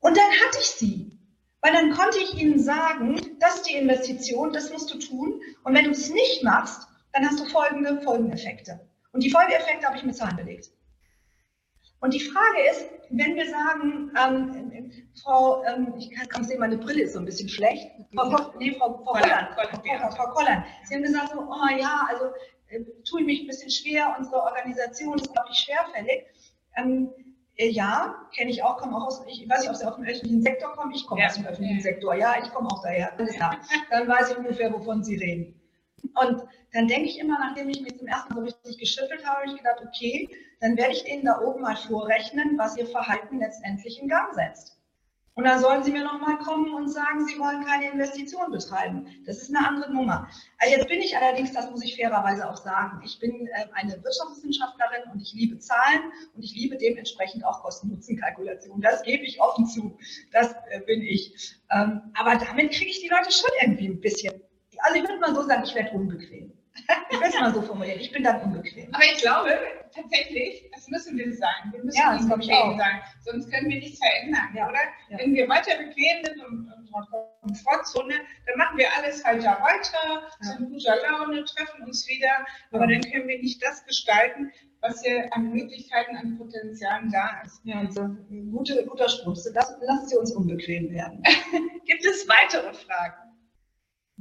Und 0.00 0.16
dann 0.16 0.30
hatte 0.30 0.58
ich 0.60 0.70
sie. 0.70 1.18
Weil 1.62 1.72
dann 1.72 1.90
konnte 1.90 2.18
ich 2.18 2.34
ihnen 2.40 2.58
sagen, 2.58 3.20
das 3.38 3.56
ist 3.56 3.68
die 3.68 3.74
Investition, 3.74 4.52
das 4.52 4.70
musst 4.72 4.92
du 4.94 4.98
tun. 4.98 5.40
Und 5.62 5.74
wenn 5.74 5.84
du 5.84 5.90
es 5.90 6.08
nicht 6.10 6.42
machst, 6.42 6.88
dann 7.12 7.26
hast 7.26 7.40
du 7.40 7.44
folgende 7.44 8.00
Folgeneffekte. 8.00 8.80
Und 9.12 9.22
die 9.22 9.30
Folgeeffekte 9.30 9.86
habe 9.86 9.96
ich 9.96 10.04
mit 10.04 10.16
Zahlen 10.16 10.36
belegt. 10.36 10.70
Und 12.00 12.14
die 12.14 12.20
Frage 12.20 12.70
ist, 12.70 12.86
wenn 13.10 13.34
wir 13.36 13.48
sagen, 13.50 14.10
ähm, 14.18 14.90
Frau, 15.22 15.62
ähm, 15.64 15.94
ich 15.98 16.10
kann 16.10 16.28
kaum 16.28 16.44
sehen, 16.44 16.60
meine 16.60 16.78
Brille 16.78 17.02
ist 17.02 17.12
so 17.12 17.18
ein 17.18 17.26
bisschen 17.26 17.48
schlecht. 17.48 17.90
Frau, 18.14 18.52
nee, 18.58 18.74
Frau, 18.78 19.02
Frau 19.04 19.12
Kolland, 19.12 19.48
Frau, 19.54 20.10
Frau 20.10 20.32
Kolland. 20.32 20.64
Sie 20.84 20.94
haben 20.94 21.02
gesagt, 21.02 21.32
so, 21.32 21.40
oh 21.40 21.78
ja, 21.78 22.06
also 22.08 22.26
äh, 22.68 22.80
tue 23.08 23.20
ich 23.20 23.26
mich 23.26 23.40
ein 23.42 23.46
bisschen 23.48 23.70
schwer, 23.70 24.14
unsere 24.18 24.42
Organisation 24.42 25.18
ist, 25.18 25.32
glaube 25.32 25.48
ich, 25.52 25.58
schwerfällig. 25.58 26.24
Ähm, 26.76 27.10
äh, 27.56 27.68
ja, 27.68 28.14
kenne 28.34 28.50
ich 28.50 28.62
auch, 28.62 28.78
komme 28.78 28.96
auch 28.96 29.06
aus, 29.06 29.22
ich 29.26 29.46
weiß 29.48 29.60
nicht, 29.60 29.70
ob 29.70 29.76
Sie 29.76 29.84
aus 29.84 29.96
dem 29.96 30.04
öffentlichen 30.04 30.42
Sektor 30.42 30.72
kommen, 30.72 30.92
ich 30.94 31.06
komme 31.06 31.20
ja. 31.20 31.26
aus 31.26 31.34
dem 31.34 31.46
öffentlichen 31.46 31.80
Sektor, 31.80 32.14
ja, 32.14 32.34
ich 32.42 32.50
komme 32.50 32.68
auch 32.70 32.82
daher, 32.82 33.12
alles 33.18 33.34
klar. 33.34 33.58
Dann 33.90 34.08
weiß 34.08 34.30
ich 34.30 34.38
ungefähr, 34.38 34.72
wovon 34.72 35.04
Sie 35.04 35.16
reden. 35.16 35.59
Und 36.02 36.42
dann 36.72 36.88
denke 36.88 37.08
ich 37.08 37.18
immer, 37.18 37.38
nachdem 37.38 37.68
ich 37.68 37.80
mich 37.80 37.98
zum 37.98 38.06
ersten 38.06 38.34
Mal 38.34 38.40
so 38.40 38.46
richtig 38.46 38.78
geschüttelt 38.78 39.24
habe, 39.26 39.40
habe 39.40 39.50
ich 39.50 39.56
gedacht, 39.56 39.82
okay, 39.86 40.28
dann 40.60 40.76
werde 40.76 40.92
ich 40.92 41.04
denen 41.04 41.24
da 41.24 41.40
oben 41.40 41.62
mal 41.62 41.76
vorrechnen, 41.76 42.58
was 42.58 42.76
ihr 42.76 42.86
Verhalten 42.86 43.38
letztendlich 43.38 44.00
in 44.00 44.08
Gang 44.08 44.34
setzt. 44.34 44.80
Und 45.34 45.44
dann 45.44 45.60
sollen 45.60 45.82
sie 45.82 45.92
mir 45.92 46.04
nochmal 46.04 46.36
kommen 46.38 46.74
und 46.74 46.88
sagen, 46.88 47.24
sie 47.24 47.38
wollen 47.38 47.64
keine 47.64 47.90
Investition 47.90 48.50
betreiben. 48.50 49.06
Das 49.24 49.40
ist 49.40 49.54
eine 49.54 49.66
andere 49.66 49.90
Nummer. 49.90 50.28
Also 50.58 50.76
jetzt 50.76 50.88
bin 50.88 51.00
ich 51.00 51.16
allerdings, 51.16 51.52
das 51.52 51.70
muss 51.70 51.82
ich 51.82 51.96
fairerweise 51.96 52.46
auch 52.46 52.56
sagen, 52.56 53.00
ich 53.04 53.18
bin 53.20 53.46
äh, 53.46 53.66
eine 53.72 53.92
Wirtschaftswissenschaftlerin 53.92 55.10
und 55.12 55.22
ich 55.22 55.32
liebe 55.32 55.58
Zahlen 55.58 56.12
und 56.34 56.42
ich 56.42 56.54
liebe 56.54 56.76
dementsprechend 56.76 57.44
auch 57.46 57.62
Kosten-Nutzen-Kalkulation. 57.62 58.82
Das 58.82 59.02
gebe 59.02 59.24
ich 59.24 59.40
offen 59.40 59.66
zu. 59.66 59.96
Das 60.32 60.52
äh, 60.68 60.80
bin 60.80 61.00
ich. 61.00 61.54
Ähm, 61.70 62.02
aber 62.14 62.36
damit 62.36 62.72
kriege 62.72 62.90
ich 62.90 63.00
die 63.00 63.08
Leute 63.08 63.32
schon 63.32 63.50
irgendwie 63.62 63.88
ein 63.88 64.00
bisschen. 64.00 64.42
Also 64.82 64.96
ich 64.96 65.02
würde 65.02 65.18
mal 65.20 65.34
so 65.34 65.42
sagen, 65.42 65.62
ich 65.64 65.74
werde 65.74 65.90
unbequem. 65.90 66.52
Ich 67.10 67.20
will 67.20 67.26
es 67.28 67.38
mal 67.40 67.52
so 67.52 67.62
formulieren. 67.62 67.98
Ich 68.00 68.12
bin 68.12 68.22
dann 68.22 68.40
unbequem. 68.42 68.88
Aber 68.94 69.04
ich 69.04 69.20
glaube 69.20 69.50
tatsächlich, 69.94 70.70
das 70.72 70.88
müssen 70.88 71.18
wir 71.18 71.32
sein. 71.34 71.72
Wir 71.72 71.82
müssen 71.84 71.98
Ja, 71.98 72.16
bequem 72.16 72.54
auch. 72.54 72.78
sein. 72.78 73.00
Sonst 73.22 73.50
können 73.52 73.68
wir 73.68 73.78
nichts 73.80 73.98
verändern, 73.98 74.48
Ja, 74.54 74.68
oder? 74.68 74.78
ja. 75.10 75.18
Wenn 75.18 75.34
wir 75.34 75.48
weiter 75.48 75.76
bequem 75.76 76.24
sind 76.24 76.38
und 76.46 76.72
unserer 76.72 77.28
Komfortzone, 77.42 78.14
dann 78.46 78.56
machen 78.56 78.78
wir 78.78 78.86
alles 78.96 79.24
halt 79.24 79.44
da 79.44 79.60
weiter, 79.60 80.28
sind 80.40 80.70
guter 80.70 80.96
Laune, 81.08 81.44
treffen 81.44 81.82
uns 81.84 82.06
wieder. 82.08 82.46
Aber 82.72 82.86
dann 82.86 83.00
können 83.02 83.28
wir 83.28 83.38
nicht 83.38 83.62
das 83.62 83.84
gestalten, 83.84 84.50
was 84.80 85.02
hier 85.02 85.28
an 85.34 85.50
Möglichkeiten, 85.50 86.16
an 86.16 86.38
Potenzialen 86.38 87.10
da 87.10 87.42
ist. 87.44 87.60
Ja, 87.64 87.80
und 87.80 87.92
so 87.92 88.02
ein 88.02 88.50
gute, 88.52 88.86
guter 88.86 89.08
Spruch. 89.08 89.36
So, 89.36 89.50
lassen 89.52 90.06
Sie 90.08 90.16
uns 90.16 90.32
unbequem 90.32 90.90
werden. 90.92 91.22
Gibt 91.84 92.06
es 92.06 92.26
weitere 92.28 92.72
Fragen? 92.72 93.29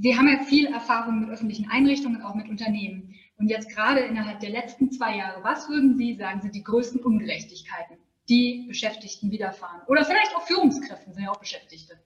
Sie 0.01 0.17
haben 0.17 0.29
ja 0.29 0.43
viel 0.45 0.67
Erfahrung 0.67 1.19
mit 1.19 1.29
öffentlichen 1.29 1.69
Einrichtungen 1.69 2.21
auch 2.21 2.33
mit 2.33 2.47
Unternehmen. 2.47 3.15
Und 3.37 3.49
jetzt 3.49 3.69
gerade 3.69 3.99
innerhalb 3.99 4.39
der 4.39 4.49
letzten 4.49 4.91
zwei 4.91 5.17
Jahre, 5.17 5.43
was 5.43 5.67
würden 5.67 5.97
Sie 5.97 6.15
sagen, 6.15 6.41
sind 6.41 6.55
die 6.55 6.63
größten 6.63 7.01
Ungerechtigkeiten, 7.01 7.97
die 8.29 8.65
Beschäftigten 8.67 9.29
widerfahren? 9.29 9.81
Oder 9.87 10.05
vielleicht 10.05 10.33
auch 10.35 10.47
Führungskräften 10.47 11.13
sind 11.13 11.23
ja 11.23 11.31
auch 11.31 11.39
Beschäftigte. 11.39 11.99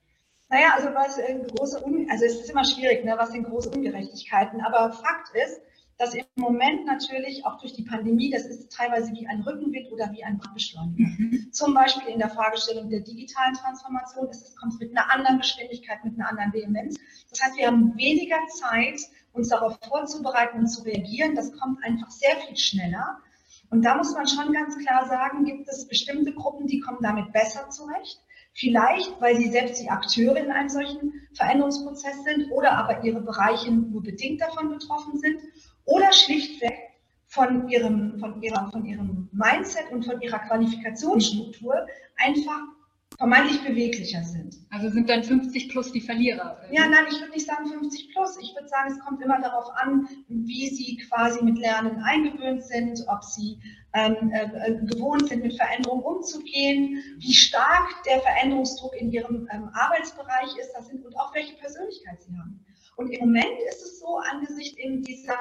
Naja, 0.48 0.74
also 0.74 0.88
was 0.88 1.18
äh, 1.18 1.38
große 1.56 1.84
Un 1.84 2.08
also 2.10 2.24
es 2.24 2.40
ist 2.40 2.50
immer 2.50 2.64
schwierig, 2.64 3.04
ne, 3.04 3.14
was 3.16 3.30
sind 3.30 3.44
große 3.44 3.70
Ungerechtigkeiten. 3.70 4.60
Aber 4.60 4.92
Fakt 4.92 5.30
ist, 5.34 5.60
dass 5.98 6.14
im 6.14 6.24
Moment 6.36 6.86
natürlich 6.86 7.44
auch 7.46 7.58
durch 7.58 7.72
die 7.72 7.84
Pandemie, 7.84 8.30
das 8.30 8.46
ist 8.46 8.72
teilweise 8.72 9.12
wie 9.12 9.26
ein 9.26 9.42
Rückenwind 9.42 9.92
oder 9.92 10.10
wie 10.12 10.24
ein 10.24 10.38
Brandbeschleuniger. 10.38 11.08
Zum 11.52 11.74
Beispiel 11.74 12.12
in 12.12 12.18
der 12.18 12.30
Fragestellung 12.30 12.90
der 12.90 13.00
digitalen 13.00 13.54
Transformation 13.54 14.28
es 14.28 14.54
kommt 14.56 14.78
mit 14.80 14.90
einer 14.96 15.12
anderen 15.12 15.38
Geschwindigkeit, 15.38 16.04
mit 16.04 16.18
einer 16.18 16.28
anderen 16.28 16.52
Vehemenz. 16.52 16.98
Das 17.30 17.42
heißt, 17.42 17.56
wir 17.56 17.68
haben 17.68 17.96
weniger 17.96 18.38
Zeit, 18.48 19.00
uns 19.32 19.48
darauf 19.48 19.78
vorzubereiten 19.86 20.60
und 20.60 20.68
zu 20.68 20.82
reagieren. 20.82 21.34
Das 21.34 21.52
kommt 21.52 21.82
einfach 21.84 22.10
sehr 22.10 22.36
viel 22.36 22.56
schneller. 22.56 23.18
Und 23.70 23.84
da 23.84 23.96
muss 23.96 24.12
man 24.14 24.26
schon 24.26 24.52
ganz 24.52 24.76
klar 24.78 25.06
sagen, 25.08 25.44
gibt 25.44 25.68
es 25.68 25.88
bestimmte 25.88 26.32
Gruppen, 26.32 26.66
die 26.66 26.80
kommen 26.80 26.98
damit 27.02 27.32
besser 27.32 27.70
zurecht. 27.70 28.20
Vielleicht, 28.56 29.20
weil 29.20 29.36
sie 29.36 29.50
selbst 29.50 29.82
die 29.82 29.90
Akteure 29.90 30.36
in 30.36 30.52
einem 30.52 30.68
solchen 30.68 31.12
Veränderungsprozess 31.34 32.22
sind 32.22 32.52
oder 32.52 32.72
aber 32.72 33.02
ihre 33.02 33.20
Bereiche 33.20 33.72
nur 33.72 34.00
bedingt 34.00 34.40
davon 34.40 34.70
betroffen 34.70 35.18
sind 35.18 35.40
oder 35.84 36.12
schlichtweg 36.12 36.74
von 37.26 37.68
ihrem, 37.68 38.18
von 38.18 38.40
ihrer, 38.42 38.70
von 38.70 38.84
ihrem 38.84 39.28
Mindset 39.32 39.90
und 39.90 40.04
von 40.04 40.20
ihrer 40.20 40.38
Qualifikationsstruktur 40.38 41.86
einfach 42.16 42.60
vermeintlich 43.18 43.62
beweglicher 43.62 44.22
sind. 44.22 44.56
Also 44.70 44.88
sind 44.90 45.08
dann 45.08 45.22
50 45.22 45.68
plus 45.68 45.92
die 45.92 46.00
Verlierer. 46.00 46.60
Ja, 46.70 46.88
nein, 46.88 47.04
ich 47.10 47.20
würde 47.20 47.32
nicht 47.32 47.46
sagen 47.46 47.66
50 47.66 48.10
plus. 48.12 48.36
Ich 48.40 48.54
würde 48.54 48.68
sagen, 48.68 48.92
es 48.92 48.98
kommt 49.00 49.22
immer 49.22 49.40
darauf 49.40 49.70
an, 49.76 50.08
wie 50.28 50.68
sie 50.68 50.96
quasi 51.08 51.44
mit 51.44 51.58
Lernen 51.58 52.02
eingewöhnt 52.02 52.64
sind, 52.64 53.04
ob 53.08 53.22
sie 53.22 53.60
ähm, 53.92 54.32
äh, 54.32 54.74
gewohnt 54.86 55.28
sind, 55.28 55.42
mit 55.42 55.54
Veränderungen 55.54 56.02
umzugehen, 56.02 57.02
wie 57.18 57.34
stark 57.34 58.02
der 58.04 58.20
Veränderungsdruck 58.20 58.96
in 58.96 59.12
ihrem 59.12 59.48
ähm, 59.52 59.70
Arbeitsbereich 59.74 60.56
ist 60.60 60.72
das 60.74 60.88
sind, 60.88 61.04
und 61.04 61.16
auch 61.16 61.32
welche 61.34 61.54
Persönlichkeit 61.56 62.20
sie 62.22 62.36
haben. 62.36 62.64
Und 62.96 63.10
im 63.10 63.20
Moment 63.20 63.58
ist 63.68 63.82
es 63.82 64.00
so, 64.00 64.18
angesichts 64.30 64.78
eben 64.78 65.02
dieser 65.02 65.36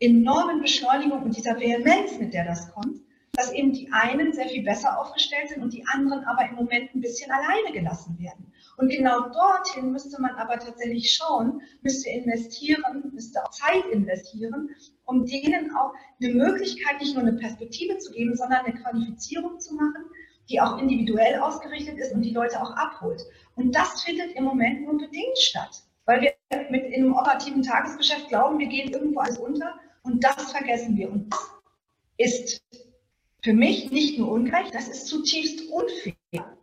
enormen 0.00 0.60
Beschleunigung 0.60 1.22
und 1.22 1.36
dieser 1.36 1.58
Vehemenz, 1.58 2.18
mit 2.18 2.34
der 2.34 2.44
das 2.44 2.70
kommt, 2.72 3.00
dass 3.32 3.52
eben 3.52 3.72
die 3.72 3.90
einen 3.92 4.32
sehr 4.32 4.48
viel 4.48 4.64
besser 4.64 4.98
aufgestellt 4.98 5.48
sind 5.48 5.62
und 5.62 5.72
die 5.72 5.84
anderen 5.86 6.24
aber 6.24 6.48
im 6.48 6.56
Moment 6.56 6.94
ein 6.94 7.00
bisschen 7.00 7.30
alleine 7.30 7.72
gelassen 7.72 8.18
werden. 8.18 8.52
Und 8.76 8.90
genau 8.90 9.28
dorthin 9.28 9.92
müsste 9.92 10.20
man 10.20 10.32
aber 10.36 10.58
tatsächlich 10.58 11.12
schauen, 11.12 11.60
müsste 11.82 12.10
investieren, 12.10 13.10
müsste 13.12 13.44
auch 13.44 13.50
Zeit 13.50 13.84
investieren, 13.92 14.70
um 15.04 15.24
denen 15.24 15.74
auch 15.76 15.92
eine 16.20 16.34
Möglichkeit, 16.34 17.00
nicht 17.00 17.14
nur 17.14 17.24
eine 17.24 17.36
Perspektive 17.36 17.98
zu 17.98 18.12
geben, 18.12 18.36
sondern 18.36 18.64
eine 18.64 18.74
Qualifizierung 18.74 19.58
zu 19.58 19.74
machen, 19.74 20.04
die 20.48 20.60
auch 20.60 20.78
individuell 20.78 21.40
ausgerichtet 21.40 21.98
ist 21.98 22.12
und 22.12 22.22
die 22.22 22.32
Leute 22.32 22.60
auch 22.60 22.70
abholt. 22.72 23.22
Und 23.56 23.74
das 23.74 24.02
findet 24.02 24.34
im 24.36 24.44
Moment 24.44 24.82
nur 24.82 24.96
bedingt 24.96 25.38
statt, 25.38 25.82
weil 26.06 26.22
wir 26.22 26.32
mit 26.70 26.84
in 26.86 27.04
einem 27.04 27.14
operativen 27.14 27.62
Tagesgeschäft 27.62 28.28
glauben, 28.28 28.58
wir 28.58 28.68
gehen 28.68 28.92
irgendwo 28.92 29.20
alles 29.20 29.38
unter 29.38 29.74
und 30.08 30.24
das 30.24 30.52
vergessen 30.52 30.96
wir. 30.96 31.10
Und 31.10 31.30
das 31.30 32.32
ist 32.32 32.62
für 33.42 33.52
mich 33.52 33.90
nicht 33.90 34.18
nur 34.18 34.30
ungerecht, 34.32 34.74
das 34.74 34.88
ist 34.88 35.06
zutiefst 35.06 35.70
unfair. 35.70 36.56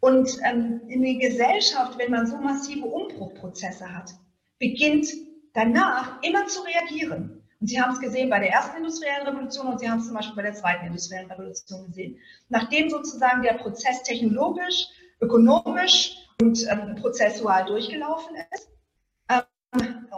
Und 0.00 0.38
ähm, 0.44 0.82
in 0.88 1.02
der 1.02 1.14
Gesellschaft, 1.14 1.98
wenn 1.98 2.10
man 2.10 2.26
so 2.26 2.36
massive 2.36 2.84
Umbruchprozesse 2.86 3.90
hat, 3.94 4.10
beginnt 4.58 5.08
danach 5.54 6.22
immer 6.22 6.46
zu 6.46 6.60
reagieren. 6.62 7.42
Und 7.60 7.68
Sie 7.68 7.80
haben 7.80 7.94
es 7.94 8.00
gesehen 8.00 8.28
bei 8.28 8.40
der 8.40 8.50
ersten 8.50 8.76
industriellen 8.76 9.26
Revolution 9.26 9.68
und 9.68 9.80
Sie 9.80 9.88
haben 9.88 10.00
es 10.00 10.06
zum 10.06 10.16
Beispiel 10.16 10.36
bei 10.36 10.42
der 10.42 10.54
zweiten 10.54 10.86
industriellen 10.86 11.30
Revolution 11.30 11.86
gesehen. 11.86 12.18
Nachdem 12.50 12.90
sozusagen 12.90 13.42
der 13.42 13.54
Prozess 13.54 14.02
technologisch, 14.02 14.88
ökonomisch 15.20 16.16
und 16.42 16.66
ähm, 16.68 16.96
prozessual 16.96 17.64
durchgelaufen 17.64 18.36
ist 18.54 18.73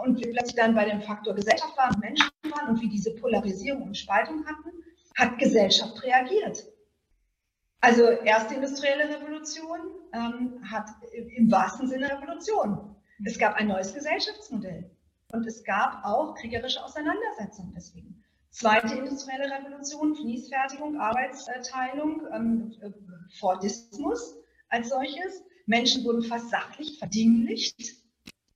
und 0.03 0.17
wir 0.17 0.31
plötzlich 0.31 0.55
dann 0.55 0.75
bei 0.75 0.85
dem 0.85 1.01
Faktor 1.01 1.35
Gesellschaft 1.35 1.77
waren, 1.77 1.99
Menschen 1.99 2.29
waren 2.49 2.69
und 2.69 2.81
wir 2.81 2.89
diese 2.89 3.15
Polarisierung 3.15 3.83
und 3.83 3.97
Spaltung 3.97 4.45
hatten, 4.45 4.71
hat 5.15 5.37
Gesellschaft 5.37 6.01
reagiert. 6.03 6.63
Also 7.79 8.09
erste 8.09 8.55
industrielle 8.55 9.09
Revolution 9.09 9.79
ähm, 10.13 10.59
hat 10.69 10.89
im 11.35 11.51
wahrsten 11.51 11.87
Sinne 11.87 12.09
Revolution. 12.09 12.95
Es 13.23 13.37
gab 13.37 13.55
ein 13.55 13.67
neues 13.67 13.93
Gesellschaftsmodell 13.93 14.89
und 15.31 15.45
es 15.45 15.63
gab 15.63 16.03
auch 16.03 16.35
kriegerische 16.35 16.83
Auseinandersetzungen 16.83 17.73
deswegen. 17.75 18.23
Zweite 18.49 18.95
industrielle 18.95 19.51
Revolution, 19.51 20.15
Fließfertigung, 20.15 20.99
Arbeitsteilung, 20.99 22.21
ähm, 22.33 22.73
äh, 22.81 22.91
Fordismus 23.37 24.35
als 24.69 24.89
solches. 24.89 25.43
Menschen 25.67 26.03
wurden 26.05 26.23
versachlicht, 26.23 26.97
verdinglicht. 26.97 28.06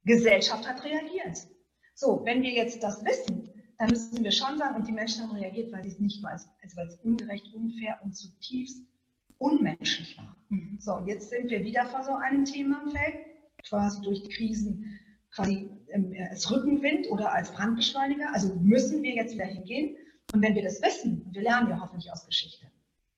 Gesellschaft 0.04 0.68
hat 0.68 0.84
reagiert. 0.84 1.48
So, 1.94 2.22
wenn 2.26 2.42
wir 2.42 2.52
jetzt 2.52 2.82
das 2.84 3.04
wissen, 3.06 3.50
dann 3.78 3.90
müssen 3.90 4.24
wir 4.24 4.32
schon 4.32 4.58
sagen, 4.58 4.76
und 4.76 4.88
die 4.88 4.92
Menschen 4.92 5.24
haben 5.24 5.36
reagiert, 5.36 5.72
weil 5.72 5.84
sie 5.84 5.90
es 5.90 6.00
nicht 6.00 6.24
weiß, 6.24 6.48
also 6.62 6.78
weil 6.78 6.88
es 6.88 6.96
ungerecht, 6.98 7.54
unfair 7.54 8.00
und 8.04 8.16
zutiefst 8.16 8.86
unmenschlich 9.38 10.18
war. 10.18 10.36
Mhm. 10.50 10.78
So, 10.80 10.94
und 10.94 11.08
jetzt 11.08 11.30
sind 11.30 11.50
wir 11.50 11.64
wieder 11.64 11.86
vor 11.88 12.04
so 12.04 12.14
einem 12.14 12.46
Themenfeld, 12.46 13.16
quasi 13.68 14.02
durch 14.02 14.30
Krisen, 14.30 15.00
quasi 15.32 15.70
ähm, 15.90 16.14
als 16.30 16.50
Rückenwind 16.52 17.10
oder 17.10 17.34
als 17.34 17.52
Brandbeschleuniger. 17.52 18.34
Also 18.34 18.56
müssen 18.56 19.02
wir 19.02 19.16
jetzt 19.16 19.34
wieder 19.34 19.46
hingehen. 19.46 19.98
Und 20.34 20.42
wenn 20.42 20.56
wir 20.56 20.64
das 20.64 20.82
wissen, 20.82 21.24
und 21.26 21.34
wir 21.34 21.42
lernen 21.42 21.70
ja 21.70 21.80
hoffentlich 21.82 22.12
aus 22.12 22.26
Geschichte, 22.26 22.68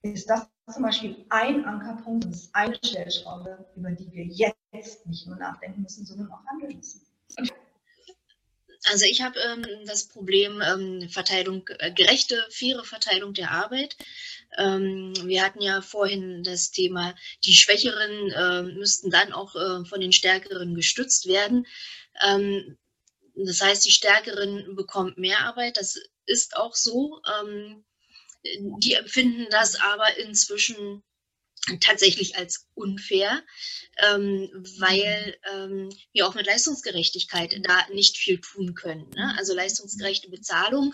ist 0.02 0.30
das 0.30 0.48
zum 0.72 0.84
Beispiel 0.84 1.26
ein 1.30 1.66
Ankerpunkt, 1.66 2.26
das 2.26 2.44
ist 2.44 2.56
eine 2.56 2.76
Stellschraube, 2.76 3.66
über 3.76 3.92
die 3.92 4.12
wir 4.12 4.26
jetzt 4.26 4.63
nicht 4.74 5.28
nur 5.28 5.36
nachdenken 5.38 5.82
müssen, 5.82 6.06
sondern 6.06 6.32
auch 6.32 6.46
handeln 6.46 6.78
müssen. 6.78 7.02
Also 8.86 9.06
ich 9.06 9.22
habe 9.22 9.40
ähm, 9.40 9.66
das 9.86 10.08
Problem 10.08 10.62
ähm, 10.62 11.08
Verteilung, 11.10 11.68
äh, 11.80 11.92
gerechte, 11.92 12.46
faire 12.50 12.84
Verteilung 12.84 13.34
der 13.34 13.52
Arbeit. 13.52 13.96
Ähm, 14.58 15.14
wir 15.24 15.44
hatten 15.44 15.62
ja 15.62 15.82
vorhin 15.82 16.44
das 16.44 16.72
Thema, 16.72 17.16
die 17.46 17.54
Schwächeren 17.54 18.32
äh, 18.32 18.64
müssten 18.74 19.10
dann 19.10 19.32
auch 19.32 19.56
äh, 19.56 19.86
von 19.86 20.02
den 20.02 20.12
Stärkeren 20.12 20.76
gestützt 20.76 21.28
werden. 21.28 21.66
Ähm, 22.22 22.78
das 23.36 23.62
heißt, 23.62 23.86
die 23.86 23.92
Stärkeren 23.92 24.76
bekommen 24.76 25.14
mehr 25.16 25.40
Arbeit. 25.40 25.78
Das 25.78 25.98
ist 26.26 26.58
auch 26.58 26.76
so. 26.76 27.22
Ähm, 27.40 27.86
die 28.44 28.94
empfinden 28.94 29.48
das 29.50 29.80
aber 29.80 30.18
inzwischen 30.18 31.02
tatsächlich 31.80 32.36
als 32.38 32.68
unfair, 32.74 33.42
ähm, 33.98 34.50
weil 34.80 35.38
ähm, 35.54 35.90
wir 36.12 36.28
auch 36.28 36.36
mit 36.36 36.46
Leistungsgerechtigkeit 36.46 37.56
da 37.64 37.88
nicht 37.94 38.18
viel 38.18 38.42
tun 38.42 38.76
können. 38.76 39.10
Ne? 39.16 39.34
Also 39.38 39.54
leistungsgerechte 39.54 40.30
Bezahlung 40.30 40.94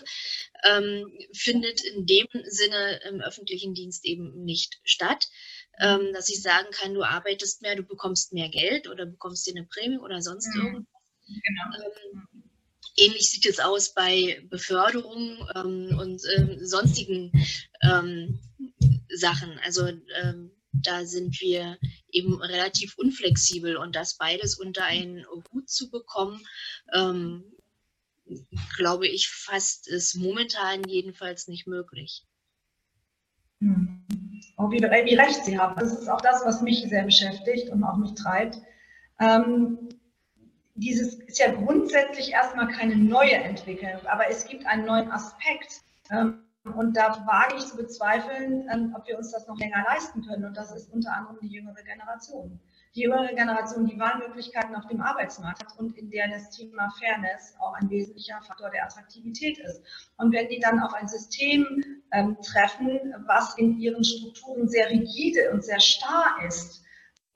ähm, 0.64 1.06
findet 1.32 1.80
in 1.82 2.06
dem 2.06 2.26
Sinne 2.44 3.00
im 3.08 3.20
öffentlichen 3.20 3.74
Dienst 3.74 4.04
eben 4.04 4.44
nicht 4.44 4.78
statt, 4.84 5.28
ähm, 5.80 6.12
dass 6.12 6.28
ich 6.28 6.40
sagen 6.42 6.68
kann, 6.70 6.94
du 6.94 7.02
arbeitest 7.02 7.62
mehr, 7.62 7.74
du 7.74 7.82
bekommst 7.82 8.32
mehr 8.32 8.48
Geld 8.48 8.88
oder 8.88 9.06
bekommst 9.06 9.46
dir 9.46 9.56
eine 9.56 9.66
Prämie 9.66 9.98
oder 9.98 10.22
sonst 10.22 10.54
Mhm. 10.54 10.62
irgendwas. 10.62 10.86
Genau. 11.26 11.84
Ähm, 11.84 12.28
ähnlich 12.96 13.30
sieht 13.30 13.46
es 13.46 13.58
aus 13.60 13.94
bei 13.94 14.44
Beförderung 14.50 15.48
ähm, 15.56 15.98
und 15.98 16.22
ähm, 16.36 16.58
sonstigen 16.64 17.32
ähm, 17.82 18.38
Sachen. 19.12 19.58
Also 19.64 19.86
ähm, 19.86 20.50
da 20.72 21.04
sind 21.04 21.40
wir 21.40 21.78
eben 22.10 22.40
relativ 22.40 22.96
unflexibel 22.96 23.76
und 23.76 23.96
das 23.96 24.16
beides 24.16 24.58
unter 24.58 24.84
einen 24.84 25.24
Hut 25.52 25.68
zu 25.68 25.90
bekommen, 25.90 26.46
ähm, 26.92 27.44
glaube 28.76 29.08
ich 29.08 29.28
fast 29.28 29.88
ist 29.88 30.14
momentan 30.14 30.84
jedenfalls 30.84 31.48
nicht 31.48 31.66
möglich. 31.66 32.24
Hm. 33.60 34.04
Oh, 34.56 34.70
wie, 34.70 34.80
wie 34.80 35.14
recht 35.14 35.44
Sie 35.44 35.58
haben. 35.58 35.78
Das 35.78 35.92
ist 35.92 36.08
auch 36.08 36.20
das, 36.20 36.44
was 36.44 36.62
mich 36.62 36.86
sehr 36.88 37.04
beschäftigt 37.04 37.70
und 37.70 37.82
auch 37.82 37.96
mich 37.96 38.14
treibt. 38.14 38.58
Ähm, 39.18 39.88
dieses 40.74 41.14
ist 41.14 41.38
ja 41.38 41.52
grundsätzlich 41.52 42.30
erstmal 42.30 42.68
keine 42.68 42.96
neue 42.96 43.34
Entwicklung, 43.34 44.04
aber 44.06 44.28
es 44.28 44.46
gibt 44.46 44.66
einen 44.66 44.86
neuen 44.86 45.10
Aspekt. 45.10 45.82
Ähm, 46.10 46.44
und 46.64 46.94
da 46.94 47.26
wage 47.26 47.56
ich 47.56 47.66
zu 47.66 47.76
bezweifeln, 47.76 48.68
ähm, 48.70 48.94
ob 48.94 49.06
wir 49.06 49.16
uns 49.16 49.30
das 49.30 49.46
noch 49.46 49.58
länger 49.58 49.82
leisten 49.88 50.22
können. 50.22 50.44
Und 50.44 50.56
das 50.56 50.70
ist 50.72 50.92
unter 50.92 51.12
anderem 51.14 51.38
die 51.40 51.48
jüngere 51.48 51.82
Generation. 51.82 52.60
Die 52.94 53.02
jüngere 53.02 53.34
Generation, 53.34 53.86
die 53.86 53.98
Wahlmöglichkeiten 53.98 54.74
auf 54.74 54.86
dem 54.86 55.00
Arbeitsmarkt 55.00 55.64
hat 55.64 55.78
und 55.78 55.96
in 55.96 56.10
der 56.10 56.28
das 56.28 56.50
Thema 56.50 56.90
Fairness 56.98 57.54
auch 57.60 57.72
ein 57.74 57.88
wesentlicher 57.88 58.42
Faktor 58.42 58.68
der 58.70 58.84
Attraktivität 58.84 59.58
ist. 59.58 59.80
Und 60.18 60.32
wenn 60.32 60.48
die 60.48 60.58
dann 60.58 60.80
auf 60.80 60.92
ein 60.92 61.08
System 61.08 61.82
ähm, 62.12 62.36
treffen, 62.42 63.14
was 63.26 63.56
in 63.56 63.78
ihren 63.78 64.04
Strukturen 64.04 64.68
sehr 64.68 64.90
rigide 64.90 65.52
und 65.52 65.64
sehr 65.64 65.80
starr 65.80 66.44
ist, 66.46 66.82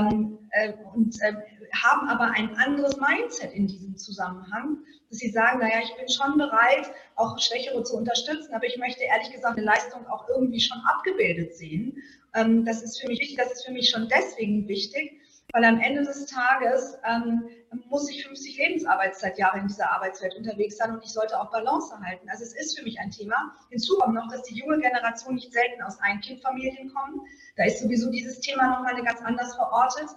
ähm, 0.00 0.38
äh, 0.50 0.72
und 0.92 1.20
äh, 1.22 1.34
haben 1.82 2.08
aber 2.08 2.30
ein 2.32 2.56
anderes 2.56 2.96
Mindset 2.96 3.52
in 3.52 3.66
diesem 3.66 3.96
Zusammenhang, 3.96 4.78
dass 5.10 5.18
sie 5.18 5.30
sagen, 5.30 5.60
naja, 5.60 5.80
ich 5.82 5.94
bin 5.96 6.08
schon 6.08 6.38
bereit, 6.38 6.90
auch 7.16 7.38
Schwächere 7.38 7.82
zu 7.82 7.96
unterstützen, 7.96 8.54
aber 8.54 8.66
ich 8.66 8.76
möchte 8.78 9.02
ehrlich 9.04 9.30
gesagt 9.32 9.56
eine 9.56 9.66
Leistung 9.66 10.06
auch 10.06 10.28
irgendwie 10.28 10.60
schon 10.60 10.78
abgebildet 10.86 11.56
sehen. 11.56 12.02
Ähm, 12.34 12.64
das 12.64 12.82
ist 12.82 13.00
für 13.00 13.08
mich 13.08 13.20
wichtig, 13.20 13.36
das 13.36 13.52
ist 13.52 13.66
für 13.66 13.72
mich 13.72 13.90
schon 13.90 14.08
deswegen 14.08 14.68
wichtig, 14.68 15.20
weil 15.52 15.64
am 15.64 15.80
Ende 15.80 16.02
des 16.02 16.26
Tages 16.26 16.98
ähm, 17.08 17.48
muss 17.88 18.10
ich 18.10 18.26
50 18.26 18.58
Lebensarbeitszeitjahre 18.58 19.58
in 19.58 19.68
dieser 19.68 19.90
Arbeitswelt 19.90 20.34
unterwegs 20.36 20.76
sein 20.76 20.92
und 20.92 21.04
ich 21.04 21.12
sollte 21.12 21.40
auch 21.40 21.50
Balance 21.50 21.94
halten. 22.00 22.28
Also 22.28 22.44
es 22.44 22.54
ist 22.54 22.76
für 22.76 22.84
mich 22.84 22.98
ein 22.98 23.10
Thema. 23.10 23.54
Hinzu 23.70 23.96
kommt 23.98 24.14
noch, 24.14 24.28
dass 24.30 24.42
die 24.42 24.54
junge 24.54 24.80
Generation 24.80 25.36
nicht 25.36 25.52
selten 25.52 25.82
aus 25.82 26.00
Einkindfamilien 26.00 26.92
kommt. 26.92 27.20
Da 27.56 27.64
ist 27.64 27.80
sowieso 27.80 28.10
dieses 28.10 28.40
Thema 28.40 28.68
nochmal 28.68 29.00
ganz 29.04 29.20
anders 29.22 29.54
verortet. 29.54 30.08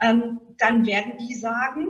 Ähm, 0.00 0.40
dann 0.58 0.86
werden 0.86 1.18
die 1.18 1.34
sagen, 1.34 1.88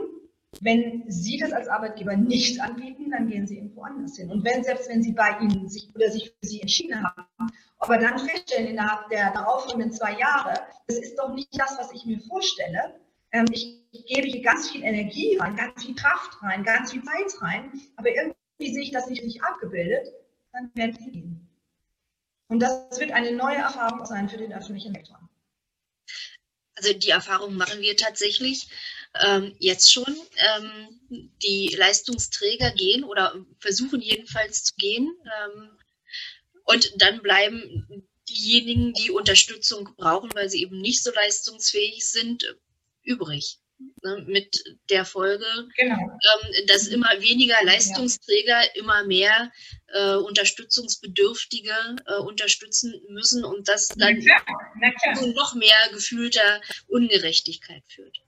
wenn 0.61 1.03
Sie 1.07 1.37
das 1.37 1.51
als 1.51 1.67
Arbeitgeber 1.67 2.15
nicht 2.15 2.61
anbieten, 2.61 3.11
dann 3.11 3.27
gehen 3.27 3.47
Sie 3.47 3.57
irgendwo 3.57 3.83
anders 3.83 4.15
hin. 4.17 4.31
Und 4.31 4.45
wenn, 4.45 4.63
selbst 4.63 4.89
wenn 4.89 5.03
Sie 5.03 5.11
bei 5.11 5.37
Ihnen 5.41 5.67
sich 5.67 5.93
oder 5.93 6.09
sich 6.09 6.33
für 6.39 6.47
Sie 6.47 6.61
entschieden 6.61 7.03
haben, 7.03 7.51
aber 7.79 7.97
dann 7.97 8.17
feststellen 8.19 8.67
innerhalb 8.67 9.09
der 9.09 9.31
darauffolgenden 9.31 9.91
zwei 9.91 10.17
Jahre, 10.17 10.53
das 10.87 10.97
ist 10.97 11.17
doch 11.17 11.33
nicht 11.33 11.49
das, 11.59 11.77
was 11.77 11.91
ich 11.91 12.05
mir 12.05 12.19
vorstelle. 12.21 12.95
Ähm, 13.31 13.45
ich, 13.51 13.83
gebe 14.07 14.27
hier 14.27 14.41
ganz 14.41 14.69
viel 14.69 14.83
Energie 14.83 15.37
rein, 15.37 15.55
ganz 15.55 15.83
viel 15.83 15.95
Kraft 15.95 16.41
rein, 16.41 16.63
ganz 16.63 16.91
viel 16.91 17.01
Zeit 17.03 17.41
rein, 17.41 17.71
aber 17.95 18.09
irgendwie 18.09 18.73
sehe 18.73 18.83
ich 18.83 18.91
das 18.91 19.07
nicht 19.07 19.23
richtig 19.23 19.41
abgebildet, 19.41 20.11
dann 20.51 20.69
werden 20.73 20.97
Sie 20.99 21.11
gehen. 21.11 21.49
Und 22.47 22.59
das 22.59 22.99
wird 22.99 23.11
eine 23.11 23.31
neue 23.31 23.57
Erfahrung 23.57 24.05
sein 24.05 24.27
für 24.27 24.37
den 24.37 24.53
öffentlichen 24.53 24.93
Sektor. 24.93 25.17
Also 26.75 26.93
die 26.93 27.09
Erfahrung 27.09 27.55
machen 27.55 27.81
wir 27.81 27.95
tatsächlich 27.95 28.67
ähm, 29.23 29.55
jetzt 29.59 29.91
schon. 29.91 30.15
Ähm, 30.37 30.99
die 31.41 31.75
Leistungsträger 31.77 32.71
gehen 32.71 33.03
oder 33.03 33.35
versuchen 33.59 34.01
jedenfalls 34.01 34.63
zu 34.63 34.75
gehen. 34.75 35.15
Ähm, 35.23 35.69
und 36.65 36.93
dann 36.97 37.21
bleiben 37.21 38.07
diejenigen, 38.27 38.93
die 38.93 39.11
Unterstützung 39.11 39.95
brauchen, 39.97 40.31
weil 40.33 40.49
sie 40.49 40.61
eben 40.61 40.81
nicht 40.81 41.03
so 41.03 41.11
leistungsfähig 41.11 42.05
sind, 42.07 42.57
übrig. 43.03 43.59
Ne, 43.77 44.23
mit 44.27 44.63
der 44.89 45.03
Folge, 45.03 45.45
genau. 45.75 45.97
ähm, 45.97 46.65
dass 46.67 46.87
immer 46.87 47.09
weniger 47.19 47.55
Leistungsträger 47.65 48.61
ja. 48.61 48.69
immer 48.75 49.03
mehr 49.03 49.51
äh, 49.87 50.15
Unterstützungsbedürftige 50.15 51.73
äh, 52.05 52.19
unterstützen 52.19 52.93
müssen 53.09 53.43
und 53.43 53.67
das 53.67 53.89
dann 53.89 54.21
zu 55.15 55.33
noch 55.33 55.55
mehr 55.55 55.75
gefühlter 55.91 56.61
Ungerechtigkeit 56.87 57.83
führt. 57.87 58.21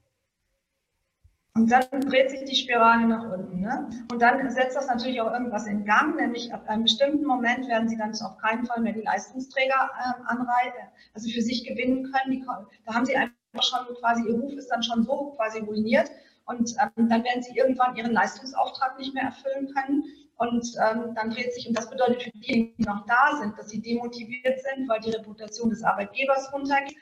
Und 1.54 1.70
dann 1.70 2.00
dreht 2.02 2.30
sich 2.30 2.44
die 2.44 2.54
Spirale 2.54 3.06
nach 3.06 3.32
unten. 3.32 3.60
Ne? 3.60 3.88
Und 4.12 4.20
dann 4.20 4.50
setzt 4.50 4.76
das 4.76 4.86
natürlich 4.86 5.20
auch 5.20 5.32
irgendwas 5.32 5.66
in 5.66 5.84
Gang, 5.84 6.14
nämlich 6.16 6.52
ab 6.52 6.68
einem 6.68 6.84
bestimmten 6.84 7.24
Moment 7.24 7.66
werden 7.68 7.88
sie 7.88 7.96
dann 7.96 8.12
auf 8.12 8.38
keinen 8.38 8.66
Fall 8.66 8.80
mehr 8.80 8.92
die 8.92 9.00
Leistungsträger 9.00 9.90
äh, 9.98 10.30
anreichen, 10.30 10.88
also 11.14 11.28
für 11.30 11.42
sich 11.42 11.64
gewinnen 11.64 12.12
können. 12.12 12.32
Die, 12.32 12.44
da 12.84 12.94
haben 12.94 13.06
sie 13.06 13.16
einfach 13.16 13.37
schon 13.60 13.94
quasi, 13.96 14.22
ihr 14.28 14.34
Ruf 14.34 14.52
ist 14.52 14.68
dann 14.68 14.82
schon 14.82 15.04
so 15.04 15.34
quasi 15.36 15.60
ruiniert 15.60 16.10
und 16.46 16.74
ähm, 16.80 17.08
dann 17.08 17.24
werden 17.24 17.42
sie 17.42 17.56
irgendwann 17.56 17.96
ihren 17.96 18.12
Leistungsauftrag 18.12 18.98
nicht 18.98 19.14
mehr 19.14 19.24
erfüllen 19.24 19.72
können. 19.74 20.04
Und 20.36 20.64
ähm, 20.80 21.14
dann 21.16 21.30
dreht 21.30 21.52
sich, 21.52 21.66
und 21.66 21.76
das 21.76 21.90
bedeutet 21.90 22.22
für 22.22 22.30
diejenigen, 22.30 22.76
die 22.78 22.84
noch 22.84 23.04
da 23.06 23.36
sind, 23.40 23.58
dass 23.58 23.70
sie 23.70 23.82
demotiviert 23.82 24.60
sind, 24.60 24.88
weil 24.88 25.00
die 25.00 25.10
Reputation 25.10 25.68
des 25.68 25.82
Arbeitgebers 25.82 26.52
runtergeht 26.52 26.96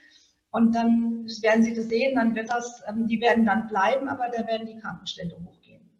und 0.56 0.74
dann 0.74 1.26
werden 1.42 1.62
Sie 1.62 1.74
das 1.74 1.86
sehen, 1.86 2.14
dann 2.14 2.34
wird 2.34 2.50
das, 2.50 2.82
ähm, 2.88 3.06
die 3.06 3.20
werden 3.20 3.44
dann 3.44 3.68
bleiben, 3.68 4.08
aber 4.08 4.28
da 4.28 4.46
werden 4.46 4.66
die 4.66 4.78
Krankenstände 4.78 5.36
hochgehen. 5.44 5.90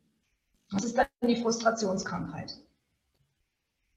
Das 0.71 0.83
ist 0.83 0.97
dann 0.97 1.07
die 1.23 1.37
Frustrationskrankheit. 1.37 2.57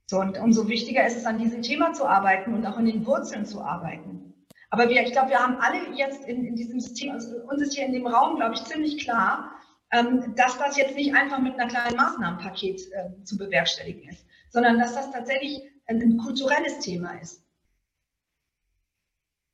So, 0.08 0.20
und 0.20 0.38
umso 0.38 0.68
wichtiger 0.68 1.08
ist 1.08 1.16
es, 1.16 1.26
an 1.26 1.38
diesem 1.38 1.62
Thema 1.62 1.94
zu 1.94 2.06
arbeiten 2.06 2.54
und 2.54 2.66
auch 2.66 2.78
in 2.78 2.88
den 2.88 3.06
Wurzeln 3.06 3.46
zu 3.46 3.62
arbeiten. 3.62 4.29
Aber 4.70 4.88
wir, 4.90 5.02
ich 5.02 5.12
glaube, 5.12 5.30
wir 5.30 5.40
haben 5.40 5.58
alle 5.58 5.96
jetzt 5.96 6.26
in, 6.26 6.46
in 6.46 6.56
diesem 6.56 6.80
System, 6.80 7.12
also 7.12 7.38
uns 7.48 7.62
ist 7.62 7.76
hier 7.76 7.86
in 7.86 7.94
dem 7.94 8.06
Raum, 8.06 8.36
glaube 8.36 8.54
ich, 8.54 8.64
ziemlich 8.66 9.00
klar, 9.00 9.52
ähm, 9.92 10.36
dass 10.36 10.58
das 10.58 10.78
jetzt 10.78 10.96
nicht 10.96 11.16
einfach 11.16 11.40
mit 11.40 11.60
einer 11.60 11.68
kleinen 11.68 11.96
Maßnahmenpaket 11.96 12.82
äh, 12.92 13.24
zu 13.24 13.38
bewerkstelligen 13.38 14.08
ist, 14.10 14.26
sondern 14.50 14.78
dass 14.78 14.94
das 14.94 15.12
tatsächlich 15.12 15.62
ein, 15.88 16.02
ein 16.02 16.18
kulturelles 16.18 16.80
Thema 16.80 17.20
ist. 17.20 17.44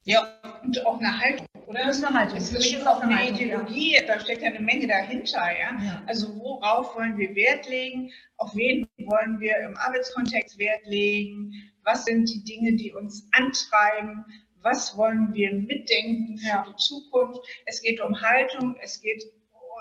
Ja, 0.04 0.28
und 0.62 0.86
auch 0.86 1.00
eine 1.00 1.20
Haltung, 1.20 1.48
oder? 1.66 1.86
Das 1.86 1.98
ist 1.98 2.04
eine 2.04 2.20
Haltung. 2.20 2.38
Es 2.38 2.52
ist 2.52 2.88
auch 2.88 3.02
eine, 3.02 3.16
eine 3.16 3.30
Ideologie, 3.32 3.98
da 4.06 4.20
steckt 4.20 4.44
ja 4.44 4.50
eine 4.50 4.60
Menge 4.60 4.86
dahinter, 4.86 5.40
ja? 5.40 5.84
ja? 5.84 6.04
Also 6.06 6.36
worauf 6.38 6.96
wollen 6.96 7.18
wir 7.18 7.34
Wert 7.34 7.68
legen? 7.68 8.12
Auf 8.38 8.56
wen 8.56 8.88
wollen 8.98 9.40
wir 9.40 9.58
im 9.60 9.76
Arbeitskontext 9.78 10.60
Wert 10.60 10.86
legen? 10.86 11.54
Was 11.84 12.06
sind 12.06 12.30
die 12.30 12.44
Dinge, 12.44 12.74
die 12.74 12.94
uns 12.94 13.28
antreiben? 13.32 14.26
Was 14.66 14.98
wollen 14.98 15.32
wir 15.36 15.54
mitdenken 15.54 16.40
für 16.40 16.48
ja. 16.48 16.66
die 16.68 16.76
Zukunft? 16.78 17.40
Es 17.68 17.84
geht 17.84 18.02
um 18.02 18.20
Haltung, 18.20 18.76
es 18.82 19.00
geht 19.00 19.24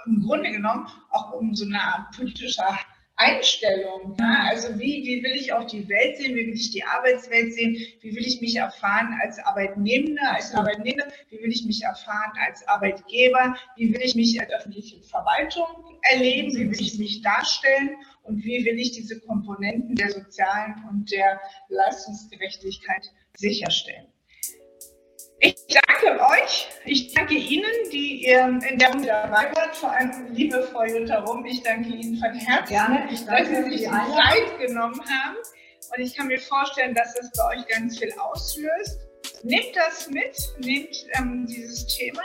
im 0.05 0.21
Grunde 0.21 0.51
genommen 0.51 0.87
auch 1.09 1.33
um 1.33 1.55
so 1.55 1.65
eine 1.65 1.81
Art 1.81 2.15
politischer 2.15 2.79
Einstellung. 3.17 4.15
Ja? 4.21 4.49
Also 4.51 4.79
wie, 4.79 5.03
wie 5.07 5.23
will 5.23 5.37
ich 5.37 5.55
auch 5.55 5.65
die 5.65 5.89
Welt 5.89 6.19
sehen, 6.19 6.35
wie 6.35 6.49
will 6.49 6.53
ich 6.53 6.71
die 6.71 6.85
Arbeitswelt 6.85 7.55
sehen, 7.55 7.79
wie 8.03 8.15
will 8.15 8.27
ich 8.27 8.43
mich 8.43 8.57
erfahren 8.57 9.19
als 9.23 9.39
Arbeitnehmender, 9.39 10.35
als 10.35 10.53
Arbeitnehmer, 10.55 11.05
wie 11.31 11.39
will 11.39 11.51
ich 11.51 11.65
mich 11.65 11.83
erfahren 11.83 12.33
als 12.47 12.69
Arbeitgeber, 12.69 13.57
wie 13.77 13.91
will 13.91 14.03
ich 14.03 14.15
mich 14.15 14.39
als 14.39 14.53
öffentliche 14.53 15.01
Verwaltung 15.01 15.67
erleben, 16.11 16.55
wie 16.59 16.71
will 16.71 16.81
ich 16.83 16.99
mich 16.99 17.23
darstellen 17.23 17.97
und 18.25 18.45
wie 18.45 18.63
will 18.67 18.79
ich 18.79 18.93
diese 18.93 19.19
Komponenten 19.21 19.95
der 19.95 20.11
sozialen 20.11 20.85
und 20.91 21.11
der 21.11 21.41
Leistungsgerechtigkeit 21.71 23.11
sicherstellen. 23.35 24.09
Ich 25.45 25.57
danke 25.69 26.19
euch, 26.25 26.71
ich 26.87 27.13
danke 27.13 27.35
Ihnen, 27.35 27.71
die 27.93 28.25
ihr 28.25 28.47
in 28.67 28.79
der 28.79 28.89
Runde 28.89 29.09
dabei 29.09 29.55
wart, 29.55 29.77
vor 29.77 29.91
allem 29.91 30.33
liebe 30.33 30.63
Frau 30.73 30.85
Jutta 30.87 31.19
Rum, 31.19 31.45
ich 31.45 31.63
danke 31.63 31.91
Ihnen 31.91 32.17
von 32.17 32.33
Herzen, 32.33 32.73
Gerne, 32.73 33.07
ich 33.13 33.27
danke, 33.27 33.53
dass 33.53 33.65
Sie 33.65 33.71
sich 33.73 33.81
die 33.81 33.87
Zeit 33.87 34.59
genommen 34.59 34.99
haben. 35.01 35.37
Und 35.95 36.03
ich 36.03 36.17
kann 36.17 36.29
mir 36.29 36.41
vorstellen, 36.41 36.95
dass 36.95 37.13
das 37.13 37.31
bei 37.37 37.59
euch 37.59 37.69
ganz 37.69 37.99
viel 37.99 38.11
auslöst. 38.15 39.01
Nehmt 39.43 39.77
das 39.77 40.09
mit, 40.09 40.35
nehmt 40.61 40.97
ähm, 41.19 41.45
dieses 41.47 41.89
Thema. 41.89 42.23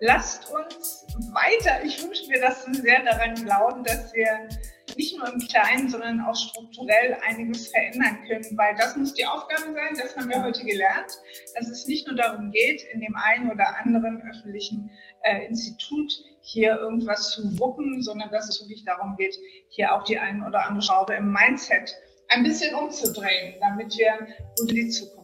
Lasst 0.00 0.50
uns 0.50 1.06
weiter, 1.32 1.84
ich 1.84 2.02
wünsche 2.02 2.26
mir, 2.26 2.40
dass 2.40 2.66
wir 2.66 2.74
sehr 2.74 3.04
daran 3.04 3.36
glauben, 3.36 3.84
dass 3.84 4.12
wir 4.12 4.48
nicht 4.96 5.16
nur 5.16 5.32
im 5.32 5.40
Kleinen, 5.40 5.88
sondern 5.88 6.20
auch 6.20 6.34
strukturell 6.34 7.16
einiges 7.26 7.68
verändern 7.68 8.18
können, 8.26 8.56
weil 8.56 8.74
das 8.76 8.96
muss 8.96 9.14
die 9.14 9.26
Aufgabe 9.26 9.72
sein, 9.72 9.96
das 9.96 10.16
haben 10.16 10.28
wir 10.28 10.42
heute 10.42 10.64
gelernt, 10.64 11.18
dass 11.54 11.68
es 11.68 11.86
nicht 11.86 12.06
nur 12.06 12.16
darum 12.16 12.50
geht, 12.50 12.82
in 12.92 13.00
dem 13.00 13.14
einen 13.16 13.50
oder 13.50 13.78
anderen 13.78 14.22
öffentlichen 14.30 14.90
äh, 15.22 15.46
Institut 15.46 16.12
hier 16.42 16.76
irgendwas 16.76 17.30
zu 17.30 17.58
wuppen, 17.58 18.02
sondern 18.02 18.30
dass 18.30 18.48
es 18.48 18.60
wirklich 18.60 18.84
darum 18.84 19.16
geht, 19.16 19.36
hier 19.68 19.94
auch 19.94 20.04
die 20.04 20.18
eine 20.18 20.46
oder 20.46 20.66
andere 20.66 20.82
Schraube 20.82 21.14
im 21.14 21.32
Mindset 21.32 21.94
ein 22.28 22.42
bisschen 22.44 22.74
umzudrehen, 22.74 23.54
damit 23.60 23.96
wir 23.98 24.26
gut 24.58 24.70
in 24.70 24.76
die 24.76 24.88
Zukunft 24.88 25.19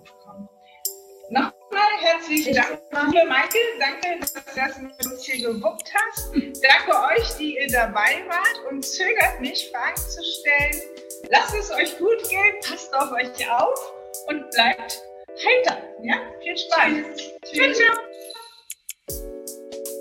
herzlichen 2.01 2.55
Dank, 2.55 2.81
liebe 3.13 3.27
Maike. 3.27 3.59
Danke, 3.79 4.21
dass 4.21 4.75
du 4.77 4.83
mit 4.83 5.07
uns 5.07 5.25
hier 5.25 5.49
gewuppt 5.49 5.93
hast. 5.95 6.31
Danke 6.35 7.21
euch, 7.21 7.29
die 7.39 7.57
ihr 7.57 7.69
dabei 7.69 8.25
wart 8.29 8.71
und 8.71 8.85
zögert 8.85 9.41
nicht, 9.41 9.71
Fragen 9.71 9.97
zu 9.97 10.23
stellen. 10.23 10.83
Lasst 11.31 11.55
es 11.55 11.71
euch 11.71 11.99
gut 11.99 12.29
gehen, 12.29 12.55
passt 12.69 12.95
auf 12.95 13.11
euch 13.13 13.51
auf 13.51 13.93
und 14.29 14.51
bleibt 14.51 15.03
heiter. 15.45 15.83
Ja? 16.03 16.17
Viel 16.43 16.57
Spaß. 16.57 17.33
Tschüss. 17.45 17.79
Ciao. 17.79 17.97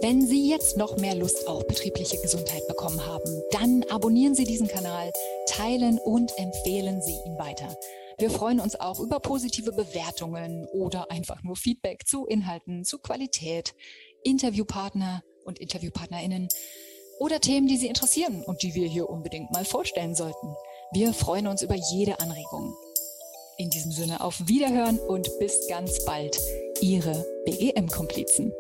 Wenn 0.01 0.21
Sie 0.21 0.51
jetzt 0.51 0.77
noch 0.77 0.97
mehr 0.97 1.15
Lust 1.15 1.47
auf 1.47 1.65
betriebliche 1.67 2.17
Gesundheit 2.21 2.67
bekommen 2.67 3.03
haben, 3.05 3.41
dann 3.51 3.83
abonnieren 3.89 4.35
Sie 4.35 4.43
diesen 4.43 4.67
Kanal, 4.67 5.11
teilen 5.49 5.97
und 5.99 6.31
empfehlen 6.37 7.01
Sie 7.01 7.17
ihn 7.25 7.39
weiter. 7.39 7.75
Wir 8.17 8.29
freuen 8.29 8.61
uns 8.61 8.79
auch 8.79 8.99
über 8.99 9.19
positive 9.19 9.73
Bewertungen 9.73 10.65
oder 10.67 11.11
einfach 11.11 11.43
nur 11.43 11.57
Feedback 11.57 12.07
zu 12.07 12.25
Inhalten, 12.25 12.85
zu 12.85 12.99
Qualität, 12.99 13.75
Interviewpartner 14.23 15.21
und 15.43 15.59
Interviewpartnerinnen 15.59 16.47
oder 17.19 17.41
Themen, 17.41 17.67
die 17.67 17.77
Sie 17.77 17.87
interessieren 17.87 18.41
und 18.45 18.63
die 18.63 18.73
wir 18.73 18.87
hier 18.87 19.09
unbedingt 19.09 19.51
mal 19.51 19.65
vorstellen 19.65 20.15
sollten. 20.15 20.55
Wir 20.93 21.13
freuen 21.13 21.47
uns 21.47 21.61
über 21.61 21.75
jede 21.75 22.19
Anregung. 22.19 22.73
In 23.57 23.69
diesem 23.69 23.91
Sinne 23.91 24.21
auf 24.21 24.47
Wiederhören 24.47 24.99
und 24.99 25.29
bis 25.39 25.67
ganz 25.67 26.03
bald. 26.05 26.37
Ihre 26.81 27.25
BGM-Komplizen. 27.45 28.51